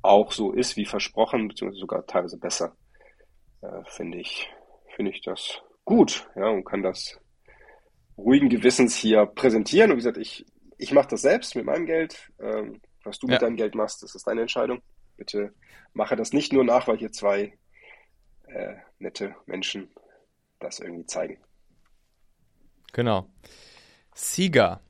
auch 0.00 0.32
so 0.32 0.52
ist 0.52 0.76
wie 0.76 0.86
versprochen, 0.86 1.48
beziehungsweise 1.48 1.80
sogar 1.80 2.06
teilweise 2.06 2.38
besser, 2.38 2.74
äh, 3.60 3.84
finde 3.84 4.18
ich, 4.18 4.48
finde 4.96 5.10
ich 5.10 5.20
das 5.20 5.60
gut, 5.84 6.26
ja, 6.34 6.48
und 6.48 6.64
kann 6.64 6.82
das 6.82 7.20
ruhigen 8.16 8.48
Gewissens 8.48 8.96
hier 8.96 9.26
präsentieren. 9.26 9.90
Und 9.90 9.98
wie 9.98 10.02
gesagt, 10.02 10.16
ich, 10.16 10.46
ich 10.78 10.92
mache 10.92 11.08
das 11.08 11.20
selbst 11.20 11.54
mit 11.54 11.66
meinem 11.66 11.84
Geld. 11.84 12.32
Ähm, 12.40 12.80
was 13.04 13.18
du 13.18 13.26
ja. 13.26 13.34
mit 13.34 13.42
deinem 13.42 13.56
Geld 13.56 13.74
machst, 13.74 14.02
das 14.02 14.14
ist 14.14 14.26
deine 14.26 14.42
Entscheidung. 14.42 14.80
Bitte 15.18 15.52
mache 15.92 16.16
das 16.16 16.32
nicht 16.32 16.52
nur 16.54 16.64
nach, 16.64 16.88
weil 16.88 16.96
hier 16.96 17.12
zwei 17.12 17.52
äh, 18.46 18.76
nette 18.98 19.36
Menschen 19.44 19.90
das 20.58 20.80
irgendwie 20.80 21.06
zeigen. 21.06 21.38
Genau. 22.92 23.26
Sieger 24.14 24.80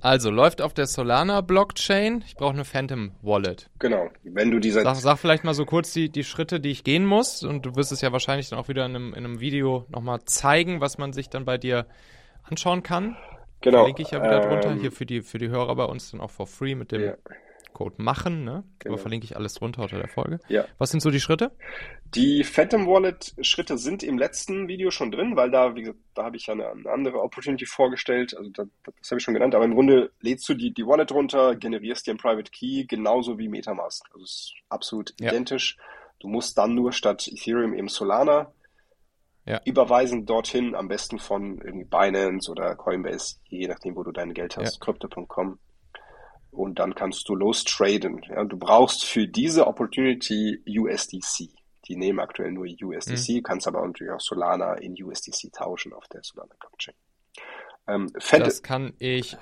also 0.00 0.30
läuft 0.30 0.62
auf 0.62 0.74
der 0.74 0.86
Solana 0.86 1.40
Blockchain. 1.40 2.22
Ich 2.26 2.36
brauche 2.36 2.52
eine 2.52 2.64
Phantom 2.64 3.12
Wallet. 3.22 3.68
Genau. 3.78 4.08
Wenn 4.22 4.50
du 4.50 4.60
diese. 4.60 4.82
Sag, 4.82 4.96
sag, 4.96 5.18
vielleicht 5.18 5.44
mal 5.44 5.54
so 5.54 5.64
kurz 5.64 5.92
die, 5.92 6.08
die 6.08 6.24
Schritte, 6.24 6.60
die 6.60 6.70
ich 6.70 6.84
gehen 6.84 7.04
muss. 7.04 7.42
Und 7.42 7.66
du 7.66 7.74
wirst 7.74 7.90
es 7.90 8.00
ja 8.00 8.12
wahrscheinlich 8.12 8.48
dann 8.48 8.58
auch 8.58 8.68
wieder 8.68 8.86
in 8.86 8.94
einem, 8.94 9.14
in 9.14 9.24
einem 9.24 9.40
Video 9.40 9.86
nochmal 9.88 10.20
zeigen, 10.24 10.80
was 10.80 10.98
man 10.98 11.12
sich 11.12 11.30
dann 11.30 11.44
bei 11.44 11.58
dir 11.58 11.86
anschauen 12.44 12.82
kann. 12.82 13.16
Genau. 13.60 13.78
Verlinke 13.78 14.02
ich 14.02 14.12
ja 14.12 14.22
wieder 14.22 14.42
ähm, 14.44 14.48
drunter. 14.48 14.80
Hier 14.80 14.92
für 14.92 15.04
die, 15.04 15.22
für 15.22 15.38
die 15.38 15.48
Hörer 15.48 15.74
bei 15.74 15.84
uns 15.84 16.12
dann 16.12 16.20
auch 16.20 16.30
for 16.30 16.46
free 16.46 16.76
mit 16.76 16.92
dem 16.92 17.02
ja. 17.02 17.14
Code 17.78 17.94
machen, 17.98 18.42
ne? 18.42 18.64
Genau. 18.80 18.94
Aber 18.94 19.00
verlinke 19.00 19.24
ich 19.24 19.36
alles 19.36 19.54
drunter 19.54 19.82
unter 19.82 19.98
der 19.98 20.08
Folge. 20.08 20.40
Ja. 20.48 20.64
Was 20.78 20.90
sind 20.90 20.98
so 20.98 21.12
die 21.12 21.20
Schritte? 21.20 21.52
Die 22.12 22.42
Phantom 22.42 22.88
Wallet 22.88 23.36
Schritte 23.42 23.78
sind 23.78 24.02
im 24.02 24.18
letzten 24.18 24.66
Video 24.66 24.90
schon 24.90 25.12
drin, 25.12 25.36
weil 25.36 25.52
da, 25.52 25.76
wie 25.76 25.82
gesagt, 25.82 26.00
da 26.14 26.24
habe 26.24 26.36
ich 26.36 26.48
ja 26.48 26.54
eine, 26.54 26.68
eine 26.70 26.90
andere 26.90 27.22
Opportunity 27.22 27.66
vorgestellt. 27.66 28.36
Also 28.36 28.50
da, 28.50 28.64
das 28.84 29.12
habe 29.12 29.18
ich 29.18 29.22
schon 29.22 29.34
genannt. 29.34 29.54
Aber 29.54 29.64
im 29.64 29.74
Grunde 29.74 30.10
lädst 30.20 30.48
du 30.48 30.54
die, 30.54 30.74
die 30.74 30.84
Wallet 30.84 31.12
runter, 31.12 31.54
generierst 31.54 32.08
dir 32.08 32.10
einen 32.10 32.18
Private 32.18 32.50
Key, 32.50 32.84
genauso 32.84 33.38
wie 33.38 33.46
Metamask. 33.46 34.04
Also 34.12 34.24
es 34.24 34.30
ist 34.30 34.54
absolut 34.68 35.14
ja. 35.20 35.28
identisch. 35.28 35.76
Du 36.18 36.26
musst 36.26 36.58
dann 36.58 36.74
nur 36.74 36.90
statt 36.90 37.28
Ethereum 37.28 37.74
eben 37.74 37.86
Solana 37.86 38.50
ja. 39.46 39.60
überweisen 39.64 40.26
dorthin, 40.26 40.74
am 40.74 40.88
besten 40.88 41.20
von 41.20 41.58
irgendwie 41.58 41.84
Binance 41.84 42.50
oder 42.50 42.74
Coinbase, 42.74 43.36
je 43.44 43.68
nachdem, 43.68 43.94
wo 43.94 44.02
du 44.02 44.10
dein 44.10 44.34
Geld 44.34 44.56
hast, 44.56 44.80
ja. 44.80 44.84
crypto.com 44.84 45.60
und 46.58 46.80
dann 46.80 46.96
kannst 46.96 47.28
du 47.28 47.36
lostraden. 47.36 48.20
Ja, 48.28 48.42
du 48.42 48.58
brauchst 48.58 49.04
für 49.04 49.28
diese 49.28 49.68
Opportunity 49.68 50.60
USDC. 50.66 51.50
Die 51.86 51.96
nehmen 51.96 52.18
aktuell 52.18 52.50
nur 52.50 52.66
USDC, 52.66 53.36
mhm. 53.36 53.42
kannst 53.44 53.68
aber 53.68 53.86
natürlich 53.86 54.12
auch 54.12 54.20
Solana 54.20 54.74
in 54.74 55.00
USDC 55.00 55.52
tauschen 55.52 55.92
auf 55.92 56.08
der 56.08 56.22
Solana 56.24 56.52
Blockchain. 56.58 56.94
Ähm, 57.86 58.12
das 58.12 58.62
kann 58.64 58.92
ich. 58.98 59.36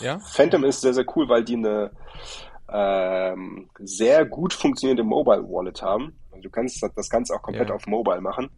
Ja? 0.00 0.18
Phantom 0.18 0.64
ist 0.64 0.80
sehr, 0.80 0.92
sehr 0.92 1.06
cool, 1.14 1.28
weil 1.28 1.44
die 1.44 1.54
eine 1.54 1.92
ähm, 2.68 3.70
sehr 3.78 4.26
gut 4.26 4.52
funktionierende 4.52 5.04
Mobile 5.04 5.44
Wallet 5.44 5.80
haben. 5.80 6.18
Also 6.32 6.42
du 6.42 6.50
kannst 6.50 6.84
das 6.96 7.08
Ganze 7.08 7.34
auch 7.34 7.42
komplett 7.42 7.68
ja. 7.68 7.74
auf 7.76 7.86
Mobile 7.86 8.20
machen. 8.20 8.50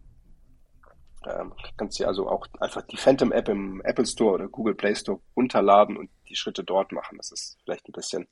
Ähm, 1.26 1.52
kannst 1.76 1.98
dir 1.98 2.08
also 2.08 2.28
auch 2.28 2.46
einfach 2.60 2.82
die 2.82 2.96
Phantom 2.96 3.30
App 3.32 3.48
im 3.48 3.82
Apple 3.82 4.06
Store 4.06 4.34
oder 4.34 4.48
Google 4.48 4.74
Play 4.74 4.94
Store 4.94 5.20
runterladen 5.36 5.96
und 5.96 6.08
die 6.28 6.36
Schritte 6.36 6.64
dort 6.64 6.92
machen. 6.92 7.18
Das 7.18 7.30
ist 7.30 7.58
vielleicht 7.64 7.88
ein 7.88 7.92
bisschen 7.92 8.26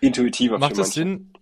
intuitiver. 0.00 0.58
Macht 0.58 0.78
es 0.78 0.94
Sinn? 0.94 1.32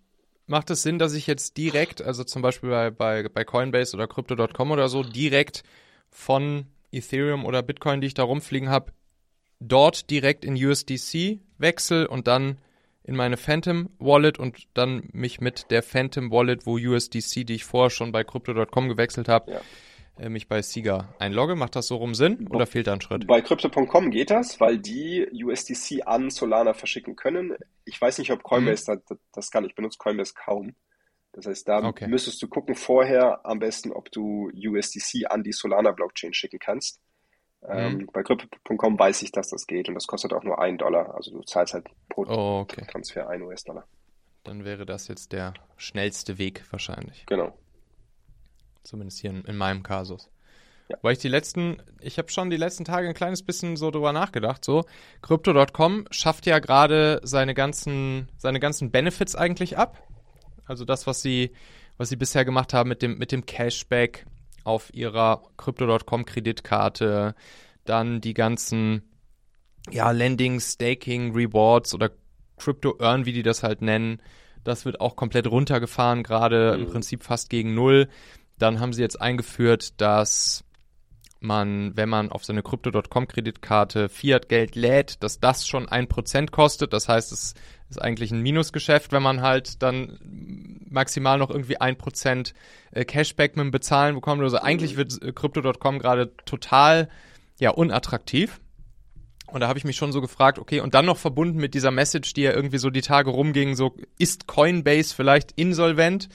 Macht 0.46 0.70
es 0.70 0.82
Sinn, 0.82 0.98
dass 0.98 1.14
ich 1.14 1.26
jetzt 1.26 1.56
direkt, 1.56 2.02
also 2.02 2.24
zum 2.24 2.42
Beispiel 2.42 2.70
bei, 2.70 2.90
bei, 2.90 3.28
bei 3.28 3.44
Coinbase 3.44 3.96
oder 3.96 4.08
Crypto.com 4.08 4.70
oder 4.70 4.88
so, 4.88 5.02
direkt 5.02 5.62
von 6.10 6.66
Ethereum 6.92 7.44
oder 7.44 7.62
Bitcoin, 7.62 8.00
die 8.00 8.08
ich 8.08 8.14
da 8.14 8.22
rumfliegen 8.22 8.68
habe, 8.68 8.92
dort 9.60 10.10
direkt 10.10 10.44
in 10.44 10.54
USDC 10.54 11.40
wechsel 11.58 12.06
und 12.06 12.26
dann 12.26 12.58
in 13.02 13.16
meine 13.16 13.36
Phantom 13.36 13.88
Wallet 13.98 14.38
und 14.38 14.66
dann 14.74 15.08
mich 15.12 15.40
mit 15.40 15.70
der 15.70 15.82
Phantom 15.82 16.30
Wallet, 16.30 16.66
wo 16.66 16.76
USDC, 16.76 17.44
die 17.44 17.54
ich 17.54 17.64
vorher 17.64 17.90
schon 17.90 18.10
bei 18.10 18.24
Crypto.com 18.24 18.88
gewechselt 18.88 19.28
habe, 19.28 19.52
ja 19.52 19.60
äh, 20.18 20.28
mich 20.28 20.48
bei 20.48 20.62
Sieger 20.62 21.14
einlogge. 21.18 21.56
Macht 21.56 21.76
das 21.76 21.88
so 21.88 21.96
rum 21.96 22.14
Sinn 22.14 22.48
oder 22.48 22.66
fehlt 22.66 22.86
da 22.86 22.94
ein 22.94 23.00
Schritt? 23.00 23.26
Bei 23.26 23.40
Crypto.com 23.40 24.10
geht 24.10 24.30
das, 24.30 24.60
weil 24.60 24.78
die 24.78 25.28
USDC 25.44 26.06
an 26.06 26.30
Solana 26.30 26.74
verschicken 26.74 27.16
können. 27.16 27.54
Ich 27.84 28.00
weiß 28.00 28.18
nicht, 28.18 28.32
ob 28.32 28.42
Coinbase 28.42 28.92
mhm. 28.92 29.02
das, 29.08 29.18
das 29.32 29.50
kann. 29.50 29.64
Ich 29.64 29.74
benutze 29.74 29.98
Coinbase 29.98 30.34
kaum. 30.34 30.74
Das 31.32 31.46
heißt, 31.46 31.68
da 31.68 31.84
okay. 31.84 32.08
müsstest 32.08 32.40
du 32.42 32.48
gucken 32.48 32.74
vorher 32.74 33.44
am 33.44 33.58
besten, 33.58 33.92
ob 33.92 34.10
du 34.10 34.50
USDC 34.54 35.26
an 35.28 35.42
die 35.42 35.52
Solana-Blockchain 35.52 36.32
schicken 36.32 36.58
kannst. 36.58 36.98
Mhm. 37.62 37.68
Ähm, 37.68 38.10
bei 38.12 38.22
Crypto.com 38.22 38.98
weiß 38.98 39.22
ich, 39.22 39.32
dass 39.32 39.50
das 39.50 39.66
geht 39.66 39.88
und 39.88 39.94
das 39.94 40.06
kostet 40.06 40.32
auch 40.32 40.44
nur 40.44 40.60
einen 40.60 40.78
Dollar. 40.78 41.14
Also 41.14 41.32
du 41.32 41.42
zahlst 41.42 41.74
halt 41.74 41.86
pro 42.08 42.24
oh, 42.26 42.60
okay. 42.60 42.86
Transfer 42.90 43.28
ein 43.28 43.42
US-Dollar. 43.42 43.86
Dann 44.44 44.64
wäre 44.64 44.86
das 44.86 45.08
jetzt 45.08 45.32
der 45.32 45.54
schnellste 45.76 46.38
Weg 46.38 46.64
wahrscheinlich. 46.70 47.26
Genau. 47.26 47.52
Zumindest 48.86 49.20
hier 49.20 49.30
in, 49.30 49.44
in 49.44 49.56
meinem 49.56 49.82
Kasus. 49.82 50.30
Ja. 50.88 50.96
Weil 51.02 51.14
ich 51.14 51.18
die 51.18 51.28
letzten, 51.28 51.82
ich 52.00 52.18
habe 52.18 52.30
schon 52.30 52.50
die 52.50 52.56
letzten 52.56 52.84
Tage 52.84 53.08
ein 53.08 53.14
kleines 53.14 53.42
bisschen 53.42 53.76
so 53.76 53.90
drüber 53.90 54.12
nachgedacht. 54.12 54.64
So, 54.64 54.84
Crypto.com 55.20 56.06
schafft 56.10 56.46
ja 56.46 56.60
gerade 56.60 57.20
seine 57.24 57.54
ganzen, 57.54 58.28
seine 58.38 58.60
ganzen 58.60 58.92
Benefits 58.92 59.34
eigentlich 59.34 59.76
ab. 59.76 60.00
Also 60.64 60.84
das, 60.84 61.06
was 61.06 61.22
sie, 61.22 61.50
was 61.96 62.08
sie 62.08 62.16
bisher 62.16 62.44
gemacht 62.44 62.72
haben 62.72 62.88
mit 62.88 63.02
dem, 63.02 63.18
mit 63.18 63.32
dem 63.32 63.46
Cashback 63.46 64.26
auf 64.62 64.94
ihrer 64.94 65.42
Crypto.com 65.56 66.24
Kreditkarte, 66.24 67.34
dann 67.84 68.20
die 68.20 68.34
ganzen, 68.34 69.02
ja, 69.90 70.12
Lending, 70.12 70.60
Staking, 70.60 71.32
Rewards 71.34 71.94
oder 71.94 72.10
Crypto 72.56 72.96
Earn, 73.00 73.26
wie 73.26 73.32
die 73.32 73.42
das 73.42 73.62
halt 73.62 73.82
nennen. 73.82 74.20
Das 74.64 74.84
wird 74.84 75.00
auch 75.00 75.14
komplett 75.16 75.48
runtergefahren, 75.48 76.22
gerade 76.22 76.76
mhm. 76.76 76.84
im 76.84 76.90
Prinzip 76.90 77.22
fast 77.22 77.50
gegen 77.50 77.74
Null. 77.74 78.08
Dann 78.58 78.80
haben 78.80 78.92
sie 78.92 79.02
jetzt 79.02 79.20
eingeführt, 79.20 80.00
dass 80.00 80.64
man, 81.40 81.96
wenn 81.96 82.08
man 82.08 82.32
auf 82.32 82.44
seine 82.44 82.62
Crypto.com 82.62 83.28
Kreditkarte 83.28 84.08
Fiat-Geld 84.08 84.74
lädt, 84.74 85.22
dass 85.22 85.40
das 85.40 85.66
schon 85.66 85.88
ein 85.88 86.08
Prozent 86.08 86.50
kostet. 86.50 86.92
Das 86.92 87.08
heißt, 87.08 87.32
es 87.32 87.54
ist 87.88 88.02
eigentlich 88.02 88.32
ein 88.32 88.42
Minusgeschäft, 88.42 89.12
wenn 89.12 89.22
man 89.22 89.42
halt 89.42 89.82
dann 89.82 90.18
maximal 90.88 91.38
noch 91.38 91.50
irgendwie 91.50 91.80
ein 91.80 91.96
Prozent 91.96 92.54
äh, 92.90 93.04
Cashback 93.04 93.56
mit 93.56 93.64
dem 93.64 93.70
Bezahlen 93.70 94.14
bekommt. 94.14 94.42
Also 94.42 94.58
eigentlich 94.58 94.96
wird 94.96 95.22
äh, 95.22 95.32
Crypto.com 95.32 95.98
gerade 95.98 96.34
total 96.44 97.08
ja 97.58 97.70
unattraktiv. 97.70 98.60
Und 99.46 99.60
da 99.60 99.68
habe 99.68 99.78
ich 99.78 99.84
mich 99.84 99.96
schon 99.96 100.10
so 100.10 100.20
gefragt, 100.20 100.58
okay, 100.58 100.80
und 100.80 100.94
dann 100.94 101.06
noch 101.06 101.18
verbunden 101.18 101.58
mit 101.58 101.74
dieser 101.74 101.92
Message, 101.92 102.32
die 102.32 102.42
ja 102.42 102.52
irgendwie 102.52 102.78
so 102.78 102.90
die 102.90 103.00
Tage 103.00 103.30
rumging, 103.30 103.76
so 103.76 103.96
ist 104.18 104.48
Coinbase 104.48 105.14
vielleicht 105.14 105.52
insolvent? 105.52 106.28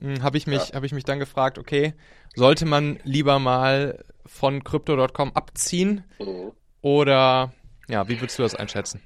Hm, 0.00 0.22
habe 0.22 0.36
ich 0.36 0.46
mich, 0.46 0.68
ja. 0.68 0.74
habe 0.74 0.86
ich 0.86 0.92
mich 0.92 1.04
dann 1.04 1.18
gefragt, 1.18 1.58
okay, 1.58 1.94
sollte 2.34 2.66
man 2.66 3.00
lieber 3.04 3.38
mal 3.38 4.04
von 4.26 4.62
Crypto.com 4.62 5.32
abziehen 5.34 6.04
mhm. 6.18 6.52
oder 6.82 7.52
ja, 7.88 8.08
wie 8.08 8.20
würdest 8.20 8.38
du 8.38 8.42
das 8.42 8.54
einschätzen? 8.54 9.00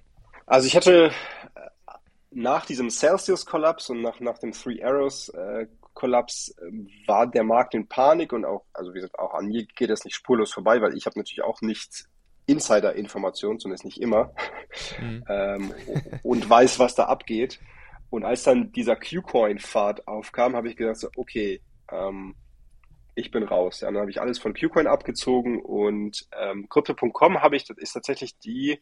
Also 0.47 0.67
ich 0.67 0.77
hatte 0.77 1.13
äh, 1.55 1.61
nach 2.31 2.67
diesem 2.67 2.91
Celsius-Kollaps 2.91 3.91
und 3.91 4.03
nach, 4.03 4.21
nach 4.21 4.39
dem 4.39 4.53
Three 4.53 4.83
Arrows-Kollaps 4.83 6.55
äh, 6.59 6.67
äh, 6.67 6.87
war 7.07 7.27
der 7.27 7.45
Markt 7.45 7.75
in 7.75 7.89
Panik 7.89 8.33
und 8.33 8.45
auch, 8.45 8.65
also 8.73 8.91
wie 8.93 8.97
gesagt, 8.97 9.19
auch 9.19 9.35
an 9.35 9.47
mir 9.47 9.65
geht 9.65 9.91
das 9.91 10.05
nicht 10.05 10.15
spurlos 10.15 10.53
vorbei, 10.53 10.83
weil 10.83 10.97
ich 10.97 11.07
habe 11.07 11.19
natürlich 11.19 11.43
auch 11.43 11.61
nicht 11.63 12.07
Insider-Informationen, 12.47 13.61
zumindest 13.61 13.85
nicht 13.85 14.01
immer, 14.01 14.35
mhm. 15.01 15.25
ähm, 15.29 15.75
und 16.23 16.51
weiß, 16.51 16.81
was 16.81 16.97
da 16.97 17.05
abgeht. 17.05 17.61
Und 18.13 18.25
als 18.25 18.43
dann 18.43 18.73
dieser 18.73 18.95
Q-Coin-Pfad 18.95 20.07
aufkam, 20.07 20.55
habe 20.55 20.69
ich 20.69 20.77
gedacht, 20.77 20.99
so, 20.99 21.09
okay, 21.17 21.63
ähm, 21.91 22.35
ich 23.15 23.31
bin 23.31 23.43
raus. 23.43 23.81
Ja, 23.81 23.91
dann 23.91 24.03
habe 24.03 24.11
ich 24.11 24.21
alles 24.21 24.39
von 24.39 24.53
Qcoin 24.53 24.87
abgezogen 24.87 25.59
und 25.63 26.29
ähm, 26.39 26.69
Crypto.com 26.69 27.41
habe 27.41 27.57
ich, 27.57 27.65
das 27.65 27.79
ist 27.79 27.95
tatsächlich 27.95 28.39
die 28.39 28.81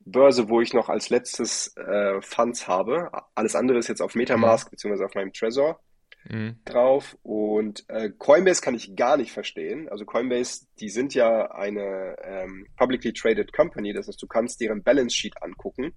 Börse, 0.00 0.50
wo 0.50 0.60
ich 0.60 0.74
noch 0.74 0.90
als 0.90 1.08
letztes 1.08 1.74
äh, 1.78 2.20
Funds 2.20 2.68
habe. 2.68 3.10
Alles 3.34 3.56
andere 3.56 3.78
ist 3.78 3.88
jetzt 3.88 4.02
auf 4.02 4.14
Metamask 4.14 4.66
mhm. 4.66 4.70
beziehungsweise 4.72 5.06
auf 5.06 5.14
meinem 5.14 5.32
Trezor 5.32 5.80
mhm. 6.28 6.56
drauf. 6.66 7.16
Und 7.22 7.88
äh, 7.88 8.10
Coinbase 8.10 8.60
kann 8.60 8.74
ich 8.74 8.94
gar 8.96 9.16
nicht 9.16 9.32
verstehen. 9.32 9.88
Also 9.88 10.04
Coinbase, 10.04 10.66
die 10.78 10.90
sind 10.90 11.14
ja 11.14 11.52
eine 11.52 12.16
ähm, 12.22 12.66
publicly 12.76 13.14
traded 13.14 13.54
company, 13.54 13.94
das 13.94 14.08
heißt, 14.08 14.20
du 14.20 14.26
kannst 14.26 14.60
deren 14.60 14.82
Balance 14.82 15.16
Sheet 15.16 15.42
angucken. 15.42 15.94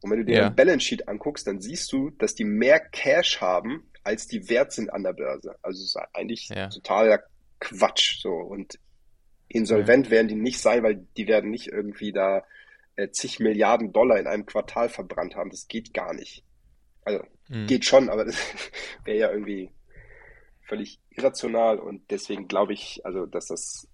Und 0.00 0.10
wenn 0.10 0.18
du 0.20 0.24
deren 0.24 0.44
ja. 0.44 0.48
Balance 0.50 0.86
Sheet 0.86 1.08
anguckst, 1.08 1.46
dann 1.46 1.60
siehst 1.60 1.92
du, 1.92 2.10
dass 2.10 2.34
die 2.34 2.44
mehr 2.44 2.80
Cash 2.80 3.40
haben, 3.40 3.84
als 4.02 4.26
die 4.26 4.48
wert 4.48 4.72
sind 4.72 4.90
an 4.90 5.02
der 5.02 5.12
Börse. 5.12 5.56
Also 5.62 5.82
es 5.82 5.90
ist 5.90 5.96
eigentlich 6.14 6.48
ja. 6.48 6.68
totaler 6.68 7.22
Quatsch. 7.58 8.20
So 8.20 8.32
und 8.32 8.78
insolvent 9.48 10.06
ja. 10.06 10.12
werden 10.12 10.28
die 10.28 10.36
nicht 10.36 10.60
sein, 10.60 10.82
weil 10.82 11.06
die 11.16 11.26
werden 11.26 11.50
nicht 11.50 11.68
irgendwie 11.68 12.12
da 12.12 12.44
äh, 12.96 13.10
zig 13.10 13.40
Milliarden 13.40 13.92
Dollar 13.92 14.18
in 14.18 14.26
einem 14.26 14.46
Quartal 14.46 14.88
verbrannt 14.88 15.36
haben. 15.36 15.50
Das 15.50 15.68
geht 15.68 15.92
gar 15.92 16.14
nicht. 16.14 16.44
Also 17.04 17.22
mhm. 17.48 17.66
geht 17.66 17.84
schon, 17.84 18.08
aber 18.08 18.24
das 18.24 18.36
wäre 19.04 19.18
ja 19.18 19.30
irgendwie 19.30 19.70
völlig 20.66 21.00
irrational 21.10 21.78
und 21.78 22.10
deswegen 22.10 22.46
glaube 22.46 22.72
ich, 22.72 23.04
also 23.04 23.26
dass 23.26 23.48
das 23.48 23.88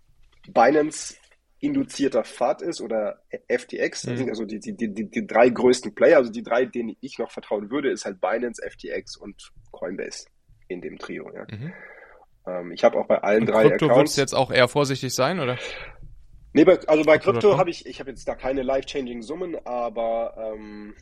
Binance 0.48 1.16
induzierter 1.58 2.24
Fahrt 2.24 2.62
ist 2.62 2.80
oder 2.80 3.22
FTX, 3.48 4.06
mhm. 4.06 4.28
also 4.28 4.44
die, 4.44 4.60
die, 4.60 4.76
die, 4.76 5.10
die 5.10 5.26
drei 5.26 5.48
größten 5.48 5.94
Player, 5.94 6.18
also 6.18 6.30
die 6.30 6.42
drei, 6.42 6.66
denen 6.66 6.96
ich 7.00 7.18
noch 7.18 7.30
vertrauen 7.30 7.70
würde, 7.70 7.90
ist 7.90 8.04
halt 8.04 8.20
Binance, 8.20 8.62
FTX 8.62 9.16
und 9.16 9.52
Coinbase 9.72 10.26
in 10.68 10.80
dem 10.80 10.98
Trio. 10.98 11.30
Ja. 11.34 11.46
Mhm. 11.50 11.72
Ähm, 12.46 12.72
ich 12.72 12.84
habe 12.84 12.98
auch 12.98 13.06
bei 13.06 13.18
allen 13.22 13.42
und 13.42 13.46
drei 13.46 13.68
Krypto 13.68 13.86
Accounts. 13.86 14.12
Krypto 14.12 14.20
jetzt 14.20 14.34
auch 14.34 14.50
eher 14.50 14.68
vorsichtig 14.68 15.14
sein, 15.14 15.40
oder? 15.40 15.58
Nee, 16.52 16.64
bei, 16.64 16.78
also 16.86 17.04
bei 17.04 17.18
Krypto 17.18 17.58
habe 17.58 17.70
ich, 17.70 17.86
ich 17.86 18.00
habe 18.00 18.10
jetzt 18.10 18.26
da 18.28 18.34
keine 18.34 18.62
life-changing 18.62 19.22
Summen, 19.22 19.56
aber 19.64 20.54
ähm, 20.54 20.94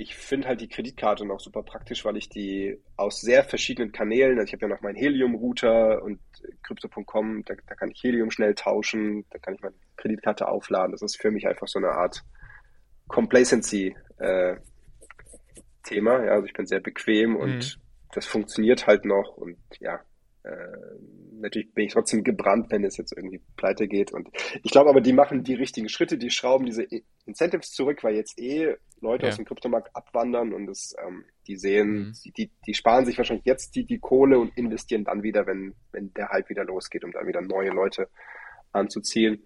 ich 0.00 0.14
finde 0.14 0.46
halt 0.46 0.60
die 0.60 0.68
Kreditkarte 0.68 1.26
noch 1.26 1.40
super 1.40 1.64
praktisch, 1.64 2.04
weil 2.04 2.16
ich 2.16 2.28
die 2.28 2.80
aus 2.96 3.20
sehr 3.20 3.42
verschiedenen 3.42 3.90
Kanälen, 3.90 4.38
also 4.38 4.46
ich 4.46 4.52
habe 4.52 4.66
ja 4.66 4.68
noch 4.74 4.80
meinen 4.80 4.94
Helium-Router 4.94 6.04
und 6.04 6.20
Crypto.com, 6.62 7.42
da, 7.44 7.54
da, 7.66 7.74
kann 7.74 7.90
ich 7.90 8.00
Helium 8.04 8.30
schnell 8.30 8.54
tauschen, 8.54 9.26
da 9.30 9.40
kann 9.40 9.54
ich 9.54 9.60
meine 9.60 9.74
Kreditkarte 9.96 10.46
aufladen. 10.46 10.92
Das 10.92 11.02
ist 11.02 11.20
für 11.20 11.32
mich 11.32 11.48
einfach 11.48 11.66
so 11.66 11.80
eine 11.80 11.90
Art 11.90 12.22
Complacency-Thema. 13.08 14.62
Äh, 15.90 16.26
ja, 16.26 16.32
also 16.32 16.46
ich 16.46 16.52
bin 16.52 16.66
sehr 16.66 16.80
bequem 16.80 17.34
und 17.34 17.56
mhm. 17.56 17.82
das 18.14 18.24
funktioniert 18.24 18.86
halt 18.86 19.04
noch 19.04 19.36
und 19.36 19.58
ja, 19.80 19.98
äh, 20.44 20.48
natürlich 21.40 21.74
bin 21.74 21.86
ich 21.86 21.92
trotzdem 21.92 22.22
gebrannt, 22.22 22.70
wenn 22.70 22.84
es 22.84 22.96
jetzt 22.96 23.12
irgendwie 23.16 23.40
pleite 23.56 23.88
geht. 23.88 24.12
Und 24.12 24.28
ich 24.62 24.70
glaube 24.70 24.90
aber, 24.90 25.00
die 25.00 25.12
machen 25.12 25.42
die 25.42 25.54
richtigen 25.54 25.88
Schritte, 25.88 26.18
die 26.18 26.30
schrauben 26.30 26.66
diese 26.66 26.86
Incentives 27.26 27.72
zurück, 27.72 28.04
weil 28.04 28.14
jetzt 28.14 28.38
eh 28.38 28.76
Leute 29.00 29.24
ja. 29.24 29.30
aus 29.30 29.36
dem 29.36 29.44
Kryptomarkt 29.44 29.94
abwandern 29.94 30.52
und 30.52 30.66
das, 30.66 30.94
ähm, 31.06 31.24
die 31.46 31.56
sehen, 31.56 32.08
mhm. 32.08 32.12
die, 32.36 32.50
die 32.66 32.74
sparen 32.74 33.06
sich 33.06 33.18
wahrscheinlich 33.18 33.46
jetzt 33.46 33.74
die, 33.74 33.84
die 33.84 33.98
Kohle 33.98 34.38
und 34.38 34.56
investieren 34.56 35.04
dann 35.04 35.22
wieder, 35.22 35.46
wenn, 35.46 35.74
wenn 35.92 36.12
der 36.14 36.30
Hype 36.30 36.48
wieder 36.48 36.64
losgeht, 36.64 37.04
um 37.04 37.12
dann 37.12 37.26
wieder 37.26 37.40
neue 37.40 37.70
Leute 37.70 38.08
anzuziehen. 38.72 39.44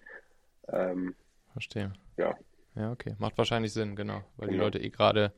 Ähm, 0.68 1.14
Verstehe. 1.52 1.92
Ja. 2.16 2.34
Ja, 2.74 2.90
okay. 2.90 3.14
Macht 3.18 3.36
wahrscheinlich 3.36 3.72
Sinn, 3.72 3.96
genau. 3.96 4.22
Weil 4.36 4.48
genau. 4.48 4.50
die 4.50 4.58
Leute 4.58 4.78
eh 4.78 4.90
gerade 4.90 5.32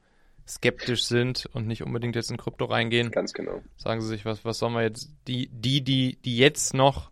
skeptisch 0.46 1.04
sind 1.04 1.46
und 1.52 1.66
nicht 1.66 1.82
unbedingt 1.82 2.16
jetzt 2.16 2.30
in 2.30 2.36
Krypto 2.36 2.66
reingehen. 2.66 3.10
Ganz 3.10 3.32
genau. 3.32 3.62
Sagen 3.76 4.00
sie 4.00 4.08
sich, 4.08 4.24
was, 4.24 4.44
was 4.44 4.58
sollen 4.58 4.74
wir 4.74 4.82
jetzt, 4.82 5.10
die, 5.26 5.48
die, 5.48 5.82
die, 5.82 6.16
die 6.22 6.36
jetzt 6.36 6.74
noch 6.74 7.10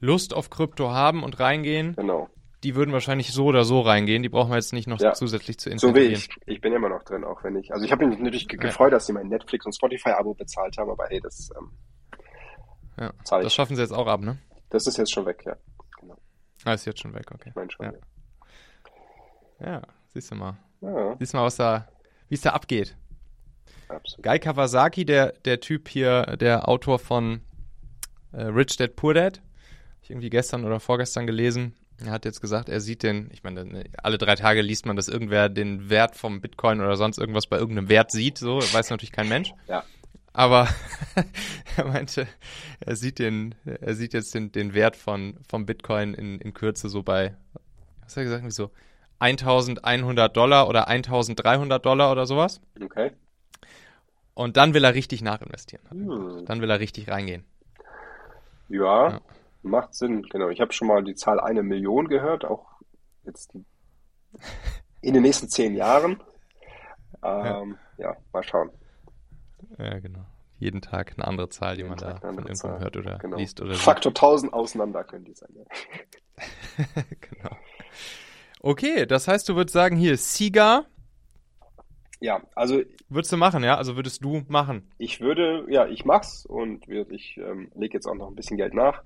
Lust 0.00 0.34
auf 0.34 0.50
Krypto 0.50 0.90
haben 0.90 1.22
und 1.22 1.38
reingehen, 1.38 1.94
genau. 1.96 2.28
Die 2.62 2.74
würden 2.74 2.92
wahrscheinlich 2.92 3.32
so 3.32 3.46
oder 3.46 3.64
so 3.64 3.80
reingehen. 3.80 4.22
Die 4.22 4.28
brauchen 4.28 4.50
wir 4.50 4.56
jetzt 4.56 4.72
nicht 4.72 4.86
noch 4.86 5.00
ja. 5.00 5.12
zusätzlich 5.12 5.58
zu 5.58 5.70
installieren. 5.70 6.04
So 6.04 6.10
wie 6.10 6.14
ich. 6.14 6.28
Ich 6.46 6.60
bin 6.60 6.72
immer 6.72 6.88
noch 6.88 7.02
drin, 7.02 7.24
auch 7.24 7.42
wenn 7.44 7.56
ich. 7.56 7.72
Also 7.72 7.84
ich 7.84 7.92
habe 7.92 8.06
mich 8.06 8.18
natürlich 8.18 8.46
ja. 8.50 8.58
gefreut, 8.58 8.92
dass 8.92 9.06
sie 9.06 9.12
mein 9.12 9.28
Netflix 9.28 9.66
und 9.66 9.74
Spotify-Abo 9.74 10.34
bezahlt 10.34 10.76
haben, 10.78 10.90
aber 10.90 11.06
hey, 11.08 11.20
das 11.20 11.50
ähm, 11.58 11.70
ja. 12.98 13.12
Das 13.24 13.54
schaffen 13.54 13.76
sie 13.76 13.82
jetzt 13.82 13.92
auch 13.92 14.06
ab, 14.06 14.20
ne? 14.20 14.38
Das 14.70 14.86
ist 14.86 14.96
jetzt 14.96 15.12
schon 15.12 15.26
weg, 15.26 15.42
ja. 15.44 15.56
Genau. 16.00 16.16
Ah, 16.64 16.74
ist 16.74 16.84
jetzt 16.84 17.00
schon 17.00 17.14
weg, 17.14 17.30
okay. 17.32 17.50
Ich 17.50 17.54
meine 17.54 17.70
schon, 17.70 17.86
ja. 17.86 17.92
ja. 19.60 19.66
ja. 19.72 19.82
siehst 20.12 20.30
du 20.30 20.36
mal. 20.36 20.56
Siehst 21.18 21.32
du 21.32 21.36
mal, 21.36 21.44
was 21.44 21.56
da 21.56 21.88
wie 22.32 22.34
es 22.36 22.40
da 22.40 22.52
abgeht. 22.52 22.96
Absolut. 23.88 24.24
Guy 24.24 24.38
Kawasaki, 24.38 25.04
der, 25.04 25.32
der 25.44 25.60
Typ 25.60 25.86
hier, 25.90 26.38
der 26.38 26.66
Autor 26.66 26.98
von 26.98 27.42
äh, 28.32 28.44
Rich 28.44 28.78
Dad 28.78 28.96
Poor 28.96 29.12
Dad, 29.12 29.42
ich 30.00 30.08
irgendwie 30.08 30.30
gestern 30.30 30.64
oder 30.64 30.80
vorgestern 30.80 31.26
gelesen. 31.26 31.76
Er 32.04 32.12
hat 32.12 32.24
jetzt 32.24 32.40
gesagt, 32.40 32.68
er 32.68 32.80
sieht 32.80 33.02
den, 33.02 33.30
ich 33.32 33.42
meine, 33.42 33.64
ne, 33.64 33.84
alle 34.02 34.18
drei 34.18 34.34
Tage 34.34 34.62
liest 34.62 34.86
man, 34.86 34.96
dass 34.96 35.08
irgendwer 35.08 35.48
den 35.48 35.90
Wert 35.90 36.16
vom 36.16 36.40
Bitcoin 36.40 36.80
oder 36.80 36.96
sonst 36.96 37.18
irgendwas 37.18 37.46
bei 37.46 37.58
irgendeinem 37.58 37.88
Wert 37.88 38.10
sieht, 38.10 38.38
so, 38.38 38.58
weiß 38.58 38.90
natürlich 38.90 39.12
kein 39.12 39.28
Mensch. 39.28 39.52
Ja. 39.68 39.84
Aber 40.32 40.68
er 41.76 41.84
meinte, 41.84 42.26
er 42.80 42.96
sieht 42.96 43.18
den, 43.18 43.54
er 43.64 43.94
sieht 43.94 44.14
jetzt 44.14 44.34
den, 44.34 44.50
den 44.50 44.74
Wert 44.74 44.96
von, 44.96 45.38
vom 45.48 45.66
Bitcoin 45.66 46.14
in, 46.14 46.40
in 46.40 46.54
Kürze 46.54 46.88
so 46.88 47.02
bei, 47.02 47.36
was 48.02 48.12
hat 48.12 48.18
er 48.18 48.24
gesagt, 48.24 48.44
wie 48.44 48.50
so 48.50 48.70
1100 49.18 50.36
Dollar 50.36 50.68
oder 50.68 50.88
1300 50.88 51.84
Dollar 51.84 52.10
oder 52.10 52.26
sowas. 52.26 52.60
Okay. 52.82 53.12
Und 54.34 54.56
dann 54.56 54.74
will 54.74 54.84
er 54.84 54.94
richtig 54.94 55.22
nachinvestieren. 55.22 55.84
Hm. 55.90 56.44
Dann 56.46 56.60
will 56.60 56.70
er 56.70 56.80
richtig 56.80 57.08
reingehen. 57.08 57.44
Ja, 58.68 59.10
ja, 59.10 59.20
macht 59.62 59.94
Sinn. 59.94 60.22
Genau. 60.22 60.48
Ich 60.48 60.60
habe 60.60 60.72
schon 60.72 60.88
mal 60.88 61.02
die 61.02 61.14
Zahl 61.14 61.40
eine 61.40 61.62
Million 61.62 62.08
gehört, 62.08 62.44
auch 62.44 62.66
jetzt 63.24 63.54
in 65.00 65.14
den 65.14 65.22
nächsten 65.22 65.48
zehn 65.48 65.74
Jahren. 65.74 66.22
Ähm, 67.22 67.76
ja. 67.98 68.10
ja. 68.10 68.16
mal 68.32 68.42
schauen. 68.42 68.70
Ja, 69.78 69.98
genau. 69.98 70.24
Jeden 70.58 70.80
Tag 70.80 71.14
eine 71.16 71.26
andere 71.26 71.48
Zahl, 71.48 71.74
die 71.74 71.82
Jeden 71.82 71.90
man 71.90 71.98
Tag 71.98 72.20
da 72.20 72.32
von 72.32 72.46
irgendwann 72.46 72.80
hört 72.80 72.96
oder 72.96 73.18
genau. 73.18 73.36
liest 73.36 73.60
oder 73.60 73.74
Faktor 73.74 74.10
1000 74.10 74.52
auseinander 74.52 75.02
können 75.02 75.24
die 75.24 75.34
sein. 75.34 75.50
Ja. 75.54 76.84
genau. 77.20 77.56
Okay, 78.60 79.06
das 79.06 79.26
heißt, 79.26 79.48
du 79.48 79.56
würdest 79.56 79.74
sagen, 79.74 79.96
hier 79.96 80.16
Siga. 80.16 80.84
Ja, 82.20 82.40
also. 82.54 82.80
Würdest 83.08 83.32
du 83.32 83.36
machen, 83.36 83.64
ja? 83.64 83.76
Also 83.76 83.96
würdest 83.96 84.22
du 84.24 84.44
machen? 84.46 84.88
Ich 84.98 85.20
würde, 85.20 85.66
ja, 85.68 85.86
ich 85.86 86.04
mach's 86.04 86.46
und 86.46 86.88
ich 86.88 87.36
ähm, 87.38 87.72
lege 87.74 87.94
jetzt 87.94 88.06
auch 88.06 88.14
noch 88.14 88.28
ein 88.28 88.36
bisschen 88.36 88.56
Geld 88.56 88.74
nach, 88.74 89.02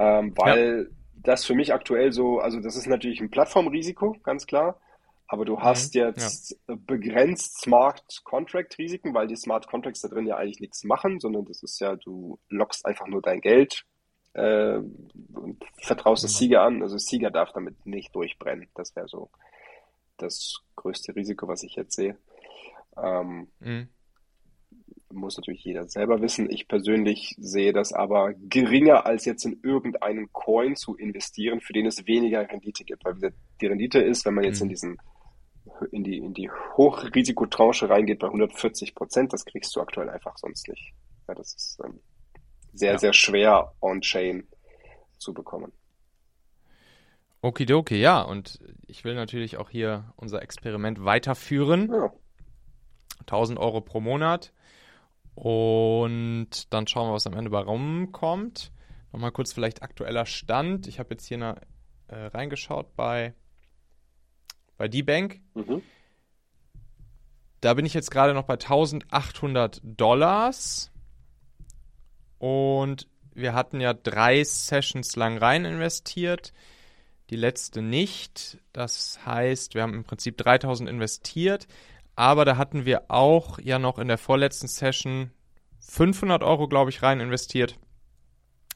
ähm, 0.00 0.32
weil 0.34 0.88
ja. 0.88 0.96
das 1.22 1.44
für 1.44 1.54
mich 1.54 1.74
aktuell 1.74 2.10
so, 2.10 2.38
also 2.40 2.58
das 2.58 2.74
ist 2.74 2.86
natürlich 2.86 3.20
ein 3.20 3.30
Plattformrisiko, 3.30 4.16
ganz 4.22 4.46
klar. 4.46 4.80
Aber 5.28 5.44
du 5.44 5.60
hast 5.60 5.94
mhm, 5.94 6.00
jetzt 6.00 6.58
ja. 6.66 6.74
begrenzt 6.86 7.60
Smart 7.60 8.22
Contract 8.24 8.78
Risiken, 8.78 9.14
weil 9.14 9.28
die 9.28 9.36
Smart 9.36 9.68
Contracts 9.68 10.00
da 10.00 10.08
drin 10.08 10.26
ja 10.26 10.36
eigentlich 10.36 10.58
nichts 10.58 10.82
machen, 10.84 11.20
sondern 11.20 11.44
das 11.44 11.62
ist 11.62 11.78
ja, 11.80 11.94
du 11.96 12.38
lockst 12.48 12.84
einfach 12.86 13.06
nur 13.06 13.20
dein 13.20 13.42
Geld 13.42 13.84
äh, 14.32 14.78
und 14.78 15.62
vertraust 15.82 16.24
das 16.24 16.36
Sieger 16.36 16.62
an. 16.62 16.82
Also 16.82 16.96
Sieger 16.96 17.30
darf 17.30 17.52
damit 17.52 17.84
nicht 17.86 18.14
durchbrennen. 18.16 18.68
Das 18.74 18.96
wäre 18.96 19.06
so 19.06 19.30
das 20.16 20.62
größte 20.76 21.14
Risiko, 21.14 21.46
was 21.46 21.62
ich 21.62 21.76
jetzt 21.76 21.94
sehe. 21.94 22.16
Ähm, 22.96 23.48
mhm. 23.60 23.88
Muss 25.12 25.36
natürlich 25.36 25.64
jeder 25.64 25.88
selber 25.88 26.22
wissen. 26.22 26.48
Ich 26.50 26.68
persönlich 26.68 27.34
sehe 27.38 27.72
das 27.72 27.92
aber 27.92 28.32
geringer 28.34 29.06
als 29.06 29.24
jetzt 29.24 29.44
in 29.44 29.58
irgendeinen 29.62 30.32
Coin 30.32 30.76
zu 30.76 30.94
investieren, 30.96 31.60
für 31.60 31.72
den 31.72 31.86
es 31.86 32.06
weniger 32.06 32.48
Rendite 32.48 32.84
gibt. 32.84 33.04
Weil 33.04 33.32
die 33.60 33.66
Rendite 33.66 34.00
ist, 34.00 34.24
wenn 34.24 34.34
man 34.34 34.44
jetzt 34.44 34.60
mhm. 34.60 34.66
in 34.66 34.68
diesen 34.68 34.98
in 35.92 36.04
die, 36.04 36.18
in 36.18 36.34
die 36.34 36.50
Hochrisikotranche 36.76 37.88
reingeht 37.88 38.18
bei 38.18 38.26
140 38.26 38.94
Prozent, 38.94 39.32
das 39.32 39.44
kriegst 39.44 39.74
du 39.74 39.80
aktuell 39.80 40.10
einfach 40.10 40.36
sonst 40.36 40.68
nicht. 40.68 40.92
Ja, 41.28 41.34
das 41.34 41.54
ist 41.54 41.78
ähm, 41.84 42.00
sehr, 42.72 42.92
ja. 42.92 42.98
sehr 42.98 43.12
schwer 43.12 43.72
on-chain 43.80 44.46
zu 45.18 45.32
bekommen. 45.34 45.72
Okidoki, 47.42 47.96
ja, 47.96 48.20
und 48.20 48.58
ich 48.86 49.04
will 49.04 49.14
natürlich 49.14 49.56
auch 49.56 49.70
hier 49.70 50.12
unser 50.16 50.42
Experiment 50.42 51.04
weiterführen. 51.04 51.90
Ja. 51.90 52.12
1000 53.20 53.58
Euro 53.58 53.80
pro 53.80 54.00
Monat. 54.00 54.52
Und 55.40 56.70
dann 56.70 56.86
schauen 56.86 57.08
wir, 57.08 57.14
was 57.14 57.26
am 57.26 57.32
Ende 57.32 57.48
bei 57.48 57.60
rumkommt. 57.60 58.72
Nochmal 59.10 59.32
kurz 59.32 59.54
vielleicht 59.54 59.82
aktueller 59.82 60.26
Stand. 60.26 60.86
Ich 60.86 60.98
habe 60.98 61.14
jetzt 61.14 61.24
hier 61.24 61.38
eine, 61.38 61.60
äh, 62.08 62.26
reingeschaut 62.26 62.94
bei, 62.94 63.32
bei 64.76 64.86
D-Bank. 64.86 65.40
Mhm. 65.54 65.80
Da 67.62 67.72
bin 67.72 67.86
ich 67.86 67.94
jetzt 67.94 68.10
gerade 68.10 68.34
noch 68.34 68.42
bei 68.42 68.58
1800 68.58 69.80
Dollars. 69.82 70.92
Und 72.38 73.08
wir 73.32 73.54
hatten 73.54 73.80
ja 73.80 73.94
drei 73.94 74.44
Sessions 74.44 75.16
lang 75.16 75.38
rein 75.38 75.64
investiert, 75.64 76.52
die 77.30 77.36
letzte 77.36 77.80
nicht. 77.80 78.58
Das 78.74 79.24
heißt, 79.24 79.74
wir 79.74 79.80
haben 79.80 79.94
im 79.94 80.04
Prinzip 80.04 80.36
3000 80.36 80.86
investiert, 80.86 81.66
aber 82.16 82.44
da 82.44 82.56
hatten 82.56 82.84
wir 82.84 83.10
auch 83.10 83.58
ja 83.58 83.78
noch 83.78 83.98
in 83.98 84.08
der 84.08 84.18
vorletzten 84.18 84.68
Session 84.68 85.30
500 85.80 86.42
Euro, 86.42 86.68
glaube 86.68 86.90
ich, 86.90 87.02
rein 87.02 87.20
investiert. 87.20 87.78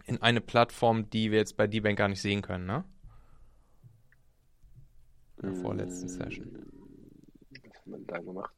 in 0.06 0.20
eine 0.20 0.42
Plattform, 0.42 1.08
die 1.08 1.30
wir 1.30 1.38
jetzt 1.38 1.56
bei 1.56 1.66
D-Bank 1.66 1.96
gar 1.96 2.08
nicht 2.08 2.20
sehen 2.20 2.42
können, 2.42 2.66
ne? 2.66 2.84
In 5.42 5.54
der 5.54 5.62
vorletzten 5.62 6.08
Session. 6.08 6.66
Was 7.50 7.80
haben 7.80 7.92
wir 7.92 7.98
da 8.06 8.18
gemacht? 8.18 8.54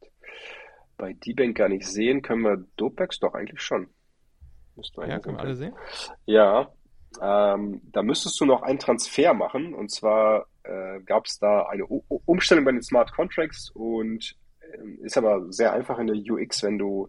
Bei 0.97 1.13
D-Bank 1.13 1.57
gar 1.57 1.69
nicht 1.69 1.87
sehen, 1.87 2.23
können 2.23 2.43
wir 2.43 2.65
Dopex 2.77 3.21
doch 3.21 3.35
eigentlich 3.35 3.61
schon. 3.61 3.89
ja, 5.07 5.21
können 5.21 5.37
wir 5.37 5.41
alle 5.41 5.55
sehen? 5.55 5.75
Ja, 6.25 6.73
ähm, 7.21 7.81
da 7.93 8.03
müsstest 8.03 8.41
du 8.41 8.45
noch 8.45 8.63
einen 8.63 8.79
Transfer 8.79 9.35
machen. 9.35 9.75
Und 9.75 9.91
zwar 9.91 10.47
äh, 10.65 11.01
gab 11.05 11.27
es 11.27 11.39
da 11.39 11.67
eine 11.67 11.87
U 11.87 12.03
Umstellung 12.25 12.65
bei 12.65 12.73
den 12.73 12.83
Smart 12.83 13.13
Contracts 13.13 13.71
und 13.71 14.33
äh, 14.33 14.46
ist 15.03 15.17
aber 15.17 15.53
sehr 15.53 15.73
einfach 15.73 15.99
in 15.99 16.07
der 16.07 16.17
UX, 16.17 16.63
wenn 16.63 16.79
du 16.79 17.09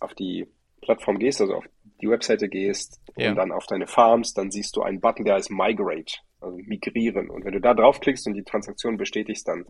auf 0.00 0.14
die 0.14 0.46
Plattform 0.82 1.18
gehst, 1.18 1.40
also 1.40 1.54
auf 1.54 1.64
die 2.00 2.08
Webseite 2.08 2.48
gehst 2.48 3.00
ja. 3.16 3.30
und 3.30 3.36
dann 3.36 3.52
auf 3.52 3.66
deine 3.66 3.86
Farms, 3.86 4.34
dann 4.34 4.50
siehst 4.50 4.76
du 4.76 4.82
einen 4.82 5.00
Button, 5.00 5.24
der 5.24 5.34
heißt 5.34 5.50
Migrate, 5.50 6.18
also 6.40 6.56
migrieren. 6.58 7.30
Und 7.30 7.44
wenn 7.44 7.52
du 7.52 7.60
da 7.60 7.74
draufklickst 7.74 8.26
und 8.26 8.34
die 8.34 8.44
Transaktion 8.44 8.96
bestätigst, 8.96 9.48
dann 9.48 9.66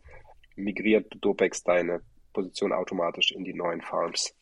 migriert 0.57 1.12
Dopex 1.21 1.62
deine 1.62 2.01
Position 2.33 2.73
automatisch 2.73 3.33
in 3.33 3.45
die 3.45 3.55
neuen 3.55 3.81
Farms. 3.81 4.35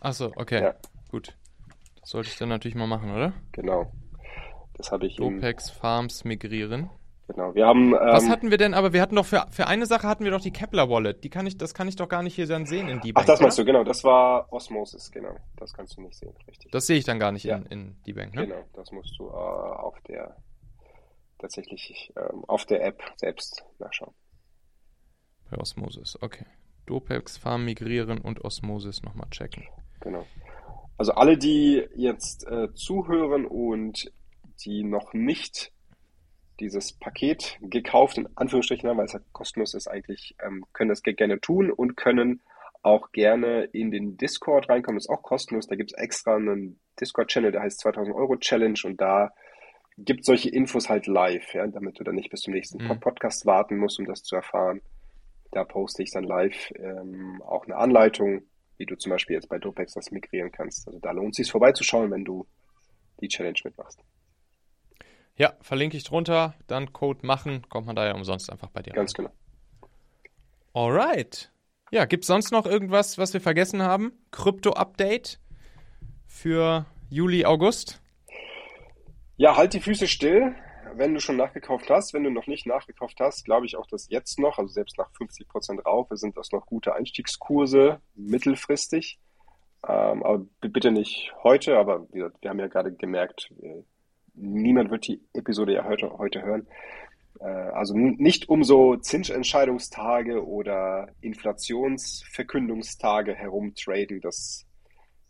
Achso, 0.00 0.32
okay. 0.36 0.62
Ja. 0.62 0.74
Gut. 1.10 1.36
Das 2.00 2.10
sollte 2.10 2.28
ich 2.28 2.36
dann 2.36 2.48
natürlich 2.48 2.74
mal 2.74 2.86
machen, 2.86 3.10
oder? 3.10 3.32
Genau. 3.52 3.92
Das 4.76 4.90
habe 4.90 5.06
ich. 5.06 5.16
Dopex 5.16 5.70
Farms 5.70 6.24
migrieren. 6.24 6.90
Genau, 7.26 7.54
wir 7.54 7.66
haben. 7.66 7.94
Ähm, 7.94 8.00
Was 8.00 8.28
hatten 8.28 8.50
wir 8.50 8.58
denn? 8.58 8.74
Aber 8.74 8.92
wir 8.92 9.00
hatten 9.00 9.16
doch 9.16 9.24
für, 9.24 9.46
für 9.50 9.66
eine 9.66 9.86
Sache 9.86 10.06
hatten 10.06 10.24
wir 10.24 10.30
doch 10.30 10.42
die 10.42 10.50
Kepler 10.50 10.90
Wallet. 10.90 11.24
Die 11.24 11.30
kann 11.30 11.46
ich, 11.46 11.56
das 11.56 11.72
kann 11.72 11.88
ich 11.88 11.96
doch 11.96 12.08
gar 12.08 12.22
nicht 12.22 12.34
hier 12.34 12.46
dann 12.46 12.66
sehen 12.66 12.88
in 12.88 13.00
D-Bank. 13.00 13.24
Ach, 13.24 13.26
das 13.26 13.40
meinst 13.40 13.58
oder? 13.58 13.64
du, 13.64 13.72
genau. 13.72 13.84
Das 13.84 14.04
war 14.04 14.52
Osmosis, 14.52 15.10
genau. 15.10 15.34
Das 15.56 15.72
kannst 15.72 15.96
du 15.96 16.02
nicht 16.02 16.16
sehen, 16.16 16.34
richtig. 16.46 16.70
Das 16.70 16.86
sehe 16.86 16.98
ich 16.98 17.04
dann 17.04 17.18
gar 17.18 17.32
nicht 17.32 17.44
ja. 17.44 17.56
in, 17.56 17.66
in 17.66 18.02
D-Bank, 18.06 18.34
ne? 18.34 18.46
Genau, 18.46 18.64
das 18.74 18.92
musst 18.92 19.18
du 19.18 19.28
äh, 19.28 19.32
auf 19.32 19.98
der 20.06 20.36
tatsächlich 21.38 22.12
ähm, 22.16 22.44
auf 22.46 22.66
der 22.66 22.84
App 22.84 23.02
selbst 23.16 23.64
nachschauen. 23.78 24.14
Bei 25.50 25.58
Osmosis, 25.58 26.18
okay. 26.20 26.46
Dopex 26.86 27.38
Farm 27.38 27.64
migrieren 27.64 28.18
und 28.18 28.44
Osmosis 28.44 29.02
nochmal 29.02 29.28
checken. 29.30 29.64
Genau. 30.00 30.26
Also 30.98 31.12
alle, 31.12 31.38
die 31.38 31.86
jetzt 31.96 32.46
äh, 32.46 32.72
zuhören 32.74 33.46
und 33.46 34.12
die 34.64 34.84
noch 34.84 35.12
nicht 35.12 35.72
dieses 36.60 36.92
Paket 36.92 37.58
gekauft, 37.60 38.18
in 38.18 38.28
Anführungsstrichen, 38.36 38.88
weil 38.96 39.04
es 39.04 39.12
ja 39.12 39.20
kostenlos 39.32 39.74
ist 39.74 39.88
eigentlich, 39.88 40.36
ähm, 40.44 40.64
können 40.72 40.90
das 40.90 41.02
gerne 41.02 41.40
tun 41.40 41.70
und 41.70 41.96
können 41.96 42.40
auch 42.82 43.12
gerne 43.12 43.64
in 43.72 43.90
den 43.90 44.16
Discord 44.16 44.68
reinkommen. 44.68 44.98
Das 44.98 45.06
ist 45.06 45.10
auch 45.10 45.22
kostenlos. 45.22 45.66
Da 45.66 45.74
gibt 45.74 45.92
es 45.92 45.98
extra 45.98 46.36
einen 46.36 46.78
Discord-Channel, 47.00 47.50
der 47.50 47.62
heißt 47.62 47.80
2000 47.80 48.14
Euro 48.14 48.36
Challenge 48.36 48.78
und 48.84 49.00
da 49.00 49.32
gibt 49.96 50.24
solche 50.24 50.50
Infos 50.50 50.88
halt 50.88 51.06
live, 51.06 51.54
ja, 51.54 51.66
damit 51.66 51.98
du 51.98 52.04
dann 52.04 52.16
nicht 52.16 52.30
bis 52.30 52.42
zum 52.42 52.52
nächsten 52.52 52.84
mhm. 52.84 53.00
Podcast 53.00 53.46
warten 53.46 53.78
musst, 53.78 53.98
um 53.98 54.06
das 54.06 54.22
zu 54.22 54.36
erfahren. 54.36 54.82
Da 55.52 55.64
poste 55.64 56.02
ich 56.02 56.10
dann 56.10 56.24
live 56.24 56.72
ähm, 56.76 57.40
auch 57.42 57.64
eine 57.64 57.76
Anleitung, 57.76 58.42
wie 58.76 58.86
du 58.86 58.96
zum 58.96 59.10
Beispiel 59.10 59.34
jetzt 59.34 59.48
bei 59.48 59.58
Dopex 59.58 59.94
das 59.94 60.10
migrieren 60.10 60.50
kannst. 60.50 60.86
Also 60.86 60.98
da 60.98 61.12
lohnt 61.12 61.30
es 61.30 61.36
sich 61.36 61.50
vorbeizuschauen, 61.50 62.10
wenn 62.10 62.24
du 62.24 62.46
die 63.20 63.28
Challenge 63.28 63.58
mitmachst. 63.64 64.00
Ja, 65.36 65.54
verlinke 65.60 65.96
ich 65.96 66.04
drunter, 66.04 66.54
dann 66.66 66.92
Code 66.92 67.26
machen, 67.26 67.68
kommt 67.68 67.86
man 67.86 67.96
da 67.96 68.06
ja 68.06 68.14
umsonst 68.14 68.50
einfach 68.50 68.70
bei 68.70 68.82
dir. 68.82 68.92
Ganz 68.92 69.18
rein. 69.18 69.26
genau. 69.26 69.88
Alright. 70.72 71.50
Ja, 71.90 72.04
gibt 72.04 72.24
es 72.24 72.28
sonst 72.28 72.50
noch 72.50 72.66
irgendwas, 72.66 73.18
was 73.18 73.32
wir 73.34 73.40
vergessen 73.40 73.82
haben? 73.82 74.12
Krypto-Update 74.30 75.40
für 76.26 76.86
Juli, 77.10 77.44
August? 77.44 78.00
Ja, 79.36 79.56
halt 79.56 79.74
die 79.74 79.80
Füße 79.80 80.06
still, 80.06 80.54
wenn 80.94 81.14
du 81.14 81.20
schon 81.20 81.36
nachgekauft 81.36 81.90
hast. 81.90 82.14
Wenn 82.14 82.24
du 82.24 82.30
noch 82.30 82.46
nicht 82.46 82.66
nachgekauft 82.66 83.18
hast, 83.20 83.44
glaube 83.44 83.66
ich 83.66 83.76
auch, 83.76 83.86
dass 83.86 84.08
jetzt 84.08 84.38
noch, 84.38 84.58
also 84.58 84.72
selbst 84.72 84.98
nach 84.98 85.10
50% 85.12 85.82
rauf, 85.82 86.08
sind 86.12 86.36
das 86.36 86.52
noch 86.52 86.66
gute 86.66 86.94
Einstiegskurse 86.94 88.00
mittelfristig. 88.14 89.18
Ähm, 89.86 90.22
aber 90.22 90.46
bitte 90.60 90.90
nicht 90.90 91.32
heute, 91.42 91.76
aber 91.76 92.06
wir, 92.12 92.32
wir 92.40 92.50
haben 92.50 92.58
ja 92.58 92.68
gerade 92.68 92.92
gemerkt, 92.92 93.52
niemand 94.34 94.90
wird 94.90 95.06
die 95.06 95.22
Episode 95.32 95.74
ja 95.74 95.84
heute, 95.84 96.18
heute 96.18 96.42
hören. 96.42 96.66
Äh, 97.40 97.46
also 97.46 97.96
nicht 97.96 98.48
um 98.48 98.64
so 98.64 98.96
Zinsentscheidungstage 98.96 100.44
oder 100.46 101.08
Inflationsverkündungstage 101.20 103.34
herum 103.34 103.74
traden, 103.74 104.20
das 104.20 104.66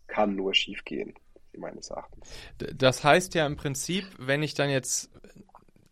kann 0.06 0.36
nur 0.36 0.54
schiefgehen, 0.54 1.14
meines 1.56 1.90
Erachtens. 1.90 2.30
Das 2.74 3.02
heißt 3.04 3.34
ja 3.34 3.46
im 3.46 3.56
Prinzip, 3.56 4.04
wenn 4.18 4.42
ich 4.42 4.54
dann 4.54 4.70
jetzt 4.70 5.10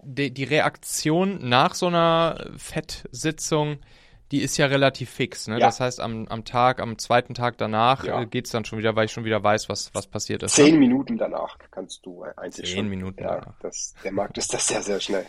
die, 0.03 0.33
die 0.33 0.45
Reaktion 0.45 1.49
nach 1.49 1.75
so 1.75 1.87
einer 1.87 2.51
FED-Sitzung 2.57 3.79
die 4.33 4.41
ist 4.41 4.57
ja 4.57 4.67
relativ 4.67 5.11
fix. 5.11 5.47
Ne? 5.47 5.59
Ja. 5.59 5.67
Das 5.67 5.79
heißt, 5.79 6.01
am, 6.01 6.27
am 6.29 6.45
Tag, 6.45 6.81
am 6.81 6.99
zweiten 6.99 7.35
Tag 7.35 7.59
danach 7.59 8.05
ja. 8.05 8.23
äh, 8.23 8.27
geht 8.27 8.47
es 8.47 8.51
dann 8.51 8.65
schon 8.65 8.79
wieder, 8.79 8.97
weil 8.97 9.05
ich 9.05 9.13
schon 9.13 9.27
wieder 9.27 9.45
weiß, 9.45 9.69
was, 9.69 9.95
was 9.95 10.07
passiert 10.07 10.43
ist. 10.43 10.55
Zehn 10.55 10.75
ne? 10.75 10.81
Minuten 10.81 11.19
danach 11.19 11.59
kannst 11.71 12.05
du 12.07 12.23
eigentlich 12.23 12.67
Zehn 12.67 12.79
schon. 12.79 12.89
Minuten 12.89 13.23
ja, 13.23 13.41
danach. 13.41 13.59
Das, 13.61 13.95
der 14.03 14.13
Markt 14.13 14.39
ist 14.39 14.53
das 14.53 14.67
sehr, 14.67 14.83
sehr 14.83 15.01
schnell. 15.01 15.27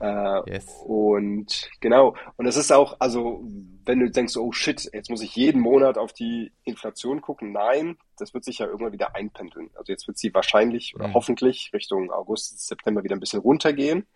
Äh, 0.00 0.50
yes. 0.50 0.66
Und 0.86 1.70
genau, 1.80 2.16
und 2.36 2.46
es 2.46 2.56
ist 2.56 2.72
auch, 2.72 2.96
also 2.98 3.44
wenn 3.84 4.00
du 4.00 4.10
denkst, 4.10 4.36
oh 4.36 4.50
shit, 4.50 4.90
jetzt 4.92 5.10
muss 5.10 5.22
ich 5.22 5.36
jeden 5.36 5.60
Monat 5.60 5.98
auf 5.98 6.12
die 6.12 6.52
Inflation 6.64 7.20
gucken, 7.20 7.52
nein, 7.52 7.96
das 8.18 8.34
wird 8.34 8.44
sich 8.44 8.58
ja 8.58 8.66
irgendwann 8.66 8.92
wieder 8.92 9.14
einpendeln. 9.14 9.70
Also 9.74 9.92
jetzt 9.92 10.08
wird 10.08 10.18
sie 10.18 10.34
wahrscheinlich 10.34 10.94
oder 10.96 11.08
mhm. 11.08 11.14
hoffentlich 11.14 11.70
Richtung 11.72 12.10
August, 12.10 12.66
September 12.66 13.04
wieder 13.04 13.14
ein 13.14 13.20
bisschen 13.20 13.40
runtergehen. 13.40 14.06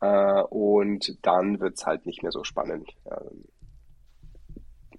Äh, 0.00 0.42
und 0.42 1.18
dann 1.22 1.60
wird 1.60 1.74
es 1.76 1.86
halt 1.86 2.06
nicht 2.06 2.22
mehr 2.22 2.32
so 2.32 2.44
spannend. 2.44 2.90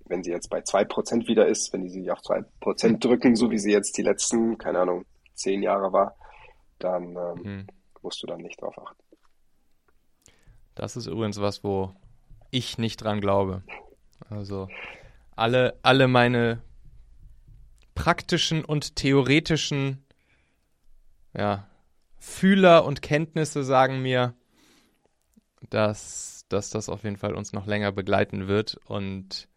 wenn 0.05 0.23
sie 0.23 0.31
jetzt 0.31 0.49
bei 0.49 0.59
2% 0.59 1.27
wieder 1.27 1.47
ist, 1.47 1.71
wenn 1.71 1.83
die 1.83 1.89
sich 1.89 2.11
auf 2.11 2.19
2% 2.19 2.99
drücken, 2.99 3.37
so 3.37 3.49
wie 3.49 3.57
sie 3.57 3.71
jetzt 3.71 3.97
die 3.97 4.01
letzten, 4.01 4.57
keine 4.57 4.79
Ahnung, 4.79 5.05
zehn 5.33 5.63
Jahre 5.63 5.93
war, 5.93 6.17
dann 6.79 7.15
ähm, 7.15 7.41
mhm. 7.43 7.67
musst 8.01 8.21
du 8.21 8.27
dann 8.27 8.41
nicht 8.41 8.61
drauf 8.61 8.77
achten. 8.77 9.01
Das 10.75 10.95
ist 10.95 11.07
übrigens 11.07 11.39
was, 11.39 11.63
wo 11.63 11.93
ich 12.49 12.77
nicht 12.77 12.97
dran 12.97 13.21
glaube. 13.21 13.63
Also 14.29 14.67
alle, 15.35 15.79
alle 15.81 16.07
meine 16.07 16.61
praktischen 17.95 18.63
und 18.63 18.95
theoretischen 18.95 20.05
ja, 21.33 21.67
Fühler 22.19 22.85
und 22.85 23.01
Kenntnisse 23.01 23.63
sagen 23.63 24.01
mir, 24.01 24.35
dass, 25.71 26.45
dass 26.49 26.69
das 26.69 26.89
auf 26.89 27.03
jeden 27.03 27.17
Fall 27.17 27.33
uns 27.33 27.53
noch 27.53 27.65
länger 27.65 27.91
begleiten 27.91 28.47
wird 28.47 28.75
und 28.85 29.47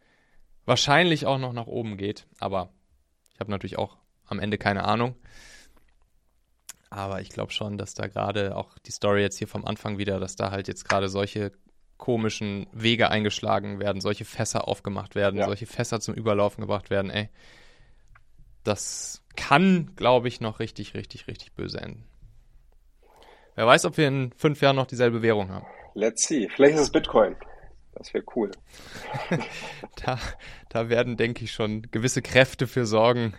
wahrscheinlich 0.65 1.27
auch 1.27 1.39
noch 1.39 1.53
nach 1.53 1.67
oben 1.67 1.99
geht. 1.99 2.27
Aber 2.39 2.71
ich 3.35 3.41
habe 3.41 3.51
natürlich 3.51 3.77
auch 3.77 3.99
am 4.27 4.39
Ende 4.39 4.57
keine 4.57 4.85
Ahnung. 4.85 5.17
Aber 6.89 7.21
ich 7.21 7.29
glaube 7.29 7.53
schon, 7.53 7.77
dass 7.77 7.95
da 7.95 8.07
gerade 8.07 8.57
auch 8.57 8.79
die 8.79 8.93
Story 8.93 9.21
jetzt 9.21 9.39
hier 9.39 9.49
vom 9.49 9.67
Anfang 9.67 9.99
wieder, 9.99 10.21
dass 10.21 10.37
da 10.37 10.53
halt 10.53 10.69
jetzt 10.69 10.89
gerade 10.89 11.09
solche 11.09 11.53
komischen 11.97 12.69
Wege 12.73 13.11
eingeschlagen 13.11 13.81
werden, 13.81 14.01
solche 14.01 14.25
Fässer 14.25 14.69
aufgemacht 14.69 15.17
werden, 15.17 15.41
ja. 15.41 15.47
solche 15.47 15.67
Fässer 15.67 16.01
zum 16.01 16.15
Überlaufen 16.15 16.61
gebracht 16.63 16.91
werden, 16.91 17.11
ey. 17.11 17.29
Das 18.63 19.23
kann, 19.37 19.95
glaube 19.97 20.29
ich, 20.29 20.41
noch 20.41 20.61
richtig, 20.61 20.95
richtig, 20.95 21.27
richtig 21.27 21.53
böse 21.55 21.81
enden. 21.81 22.05
Wer 23.57 23.67
weiß, 23.67 23.85
ob 23.85 23.97
wir 23.97 24.07
in 24.07 24.33
fünf 24.33 24.61
Jahren 24.61 24.77
noch 24.77 24.87
dieselbe 24.87 25.23
Währung 25.23 25.51
haben. 25.51 25.67
Let's 25.95 26.27
see. 26.27 26.49
Vielleicht 26.49 26.75
ist 26.75 26.83
es 26.83 26.91
Bitcoin. 26.91 27.37
Das 27.95 28.13
wäre 28.13 28.25
cool. 28.35 28.51
da, 30.05 30.19
da 30.69 30.89
werden, 30.89 31.17
denke 31.17 31.45
ich, 31.45 31.53
schon 31.53 31.83
gewisse 31.91 32.23
Kräfte 32.23 32.67
für 32.67 32.87
sorgen, 32.87 33.35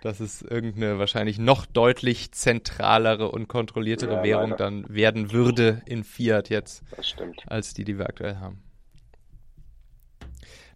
dass 0.00 0.18
es 0.18 0.42
irgendeine 0.42 0.98
wahrscheinlich 0.98 1.38
noch 1.38 1.66
deutlich 1.66 2.32
zentralere 2.32 3.30
und 3.30 3.48
kontrolliertere 3.48 4.16
ja, 4.16 4.22
Währung 4.24 4.50
leider. 4.50 4.64
dann 4.64 4.88
werden 4.88 5.32
würde 5.32 5.82
in 5.86 6.04
Fiat 6.04 6.48
jetzt. 6.48 6.82
Das 6.96 7.08
stimmt. 7.08 7.44
Als 7.46 7.74
die, 7.74 7.84
die 7.84 7.98
wir 7.98 8.06
aktuell 8.06 8.36
haben. 8.36 8.62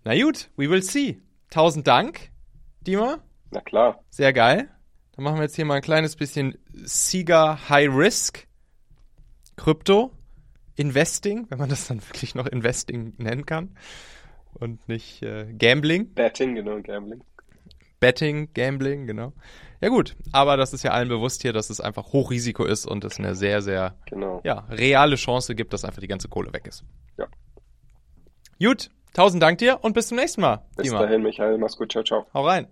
Na 0.05 0.15
gut, 0.15 0.51
we 0.57 0.71
will 0.71 0.83
see. 0.83 1.21
Tausend 1.51 1.87
Dank, 1.87 2.31
Dima. 2.87 3.19
Na 3.51 3.61
klar. 3.61 4.05
Sehr 4.11 4.33
geil. 4.33 4.69
Dann 5.13 5.25
machen 5.25 5.37
wir 5.37 5.43
jetzt 5.43 5.57
hier 5.57 5.65
mal 5.65 5.75
ein 5.75 5.83
kleines 5.83 6.15
bisschen 6.15 6.59
Sieger 6.73 7.69
High 7.69 7.89
Risk. 7.91 8.47
Krypto. 9.57 10.13
Investing, 10.77 11.47
wenn 11.49 11.59
man 11.59 11.69
das 11.69 11.89
dann 11.89 12.03
wirklich 12.09 12.35
noch 12.35 12.47
Investing 12.47 13.15
nennen 13.19 13.47
kann 13.47 13.77
und 14.55 14.89
nicht 14.89 15.23
äh, 15.23 15.53
Gambling. 15.53 16.13
Betting, 16.15 16.55
genau, 16.55 16.81
Gambling. 16.83 17.23
Betting, 18.01 18.53
Gambling, 18.53 19.07
genau. 19.07 19.33
Ja 19.81 19.89
gut, 19.89 20.17
aber 20.33 20.57
das 20.57 20.73
ist 20.73 20.83
ja 20.83 20.93
allen 20.93 21.09
bewusst 21.09 21.43
hier, 21.43 21.53
dass 21.53 21.71
es 21.71 21.81
einfach 21.81 22.13
Hochrisiko 22.13 22.65
ist 22.65 22.87
und 22.87 23.05
es 23.05 23.19
eine 23.19 23.35
sehr, 23.35 23.63
sehr 23.63 23.95
genau. 24.07 24.41
ja, 24.45 24.67
reale 24.71 25.17
Chance 25.17 25.55
gibt, 25.55 25.73
dass 25.73 25.85
einfach 25.85 26.01
die 26.01 26.09
ganze 26.09 26.29
Kohle 26.29 26.53
weg 26.53 26.67
ist. 26.67 26.85
Ja. 27.19 27.27
Gut, 28.59 28.91
tausend 29.13 29.43
Dank 29.43 29.59
dir 29.59 29.79
und 29.83 29.93
bis 29.93 30.09
zum 30.09 30.17
nächsten 30.17 30.41
Mal. 30.41 30.65
Bis 30.77 30.89
Dima. 30.89 31.01
dahin, 31.01 31.23
Michael. 31.23 31.59
Mach's 31.59 31.77
gut. 31.77 31.93
Ciao, 31.93 32.05
ciao. 32.05 32.27
Hau 32.33 32.47
rein. 32.47 32.67